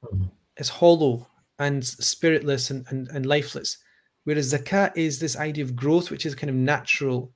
[0.03, 0.25] mm-hmm.
[0.57, 1.27] it's hollow
[1.59, 3.77] and spiritless and, and, and lifeless
[4.23, 7.31] whereas zakat is this idea of growth which is kind of natural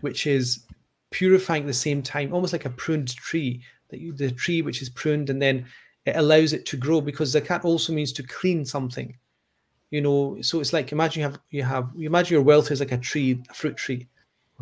[0.00, 0.66] which is
[1.10, 4.82] purifying at the same time, almost like a pruned tree, that you, the tree which
[4.82, 5.66] is pruned and then
[6.06, 9.16] it allows it to grow because zakat also means to clean something.
[9.90, 12.80] You know, so it's like imagine you have you have you imagine your wealth is
[12.80, 14.08] like a tree, a fruit tree.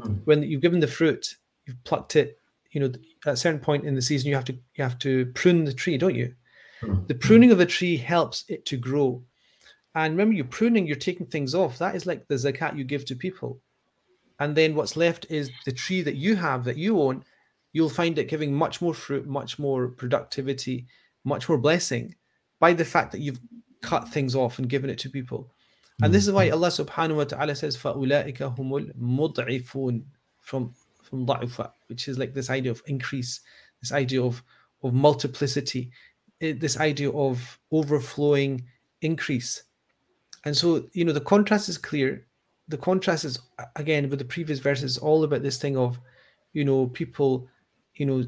[0.01, 0.15] Hmm.
[0.25, 2.39] When you've given the fruit, you've plucked it.
[2.71, 2.93] You know,
[3.27, 5.73] at a certain point in the season, you have to you have to prune the
[5.73, 6.35] tree, don't you?
[6.81, 7.07] Hmm.
[7.07, 9.23] The pruning of the tree helps it to grow.
[9.95, 11.79] And remember, you're pruning, you're taking things off.
[11.79, 13.61] That is like the zakat you give to people
[14.41, 17.25] and then what's left is the tree that you have that you own
[17.73, 20.87] you'll find it giving much more fruit much more productivity
[21.25, 22.15] much more blessing
[22.61, 23.41] by the fact that you've
[23.83, 25.53] cut things off and given it to people.
[26.03, 30.05] And mm, this is why Allah subhanahu wa ta'ala says, فَأُولَٰئِكَ هُمُ الْمُضْعِفُونَ
[30.41, 33.41] from, from ضعف, which is like this idea of increase,
[33.83, 34.43] this idea of,
[34.83, 35.91] of multiplicity,
[36.41, 38.65] eh, this idea of overflowing
[39.03, 39.63] increase.
[40.45, 42.27] And so, you know, the contrast is clear.
[42.69, 43.39] The contrast is,
[43.77, 45.99] again, with the previous verses, all about this thing of,
[46.53, 47.49] you know, people,
[47.95, 48.25] you know,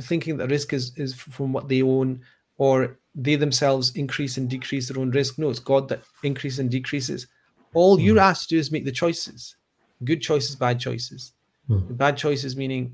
[0.00, 2.20] thinking that rizq is, is from what they own
[2.60, 6.70] or they themselves increase and decrease their own rizq no it's god that increases and
[6.70, 7.26] decreases
[7.72, 8.04] all mm.
[8.04, 9.56] you're asked to do is make the choices
[10.04, 11.32] good choices bad choices
[11.68, 11.96] mm.
[11.96, 12.92] bad choices meaning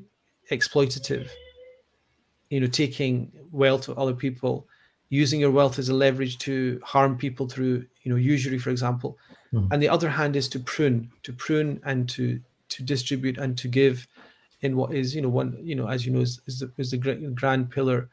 [0.50, 1.28] exploitative
[2.48, 4.66] you know taking wealth of other people
[5.08, 9.18] using your wealth as a leverage to harm people through you know usury for example
[9.52, 9.68] mm.
[9.72, 13.66] and the other hand is to prune to prune and to to distribute and to
[13.66, 14.06] give
[14.62, 16.90] in what is you know one you know as you know is, is the, is
[16.92, 18.08] the grand pillar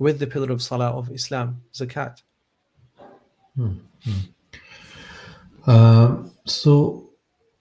[0.00, 2.22] with the pillar of salah of Islam, zakat.
[3.56, 4.20] Hmm, hmm.
[5.66, 6.74] Uh, so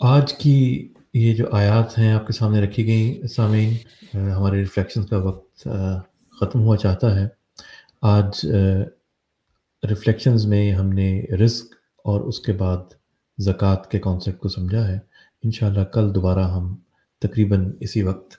[0.02, 3.74] آج کی یہ جو آیات ہیں آپ کے سامنے رکھی گئیں سامعین
[4.18, 5.68] uh, ہمارے ریفلیکشن کا وقت
[6.36, 7.28] ختم ہوا چاہتا ہے
[8.10, 8.46] آج
[9.84, 11.12] ریفلیکشنز میں ہم نے
[11.42, 11.74] رزق
[12.06, 12.94] اور اس کے بعد
[13.38, 14.98] زکوٰۃ کے کانسیپٹ کو سمجھا ہے
[15.44, 16.76] انشاءاللہ کل دوبارہ ہم
[17.22, 18.36] تقریباً اسی وقت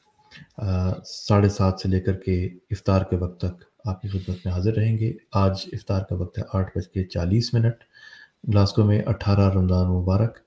[1.06, 2.34] ساڑھے سات سے لے کر کے
[2.70, 6.38] افطار کے وقت تک آپ کی خدمت میں حاضر رہیں گے۔ آج افطار کا وقت
[6.38, 7.74] ہے آٹھ بج کے چالیس منٹ۔
[8.48, 10.38] گلاسکو میں اٹھارہ رمضان مبارک۔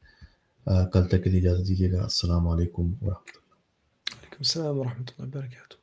[0.93, 3.55] کل تک کے لیے اجازت دیجیے گا۔ السلام علیکم ورحمۃ اللہ۔
[4.15, 5.75] وعلیکم السلام ورحمۃ اللہ وبرکاتہ۔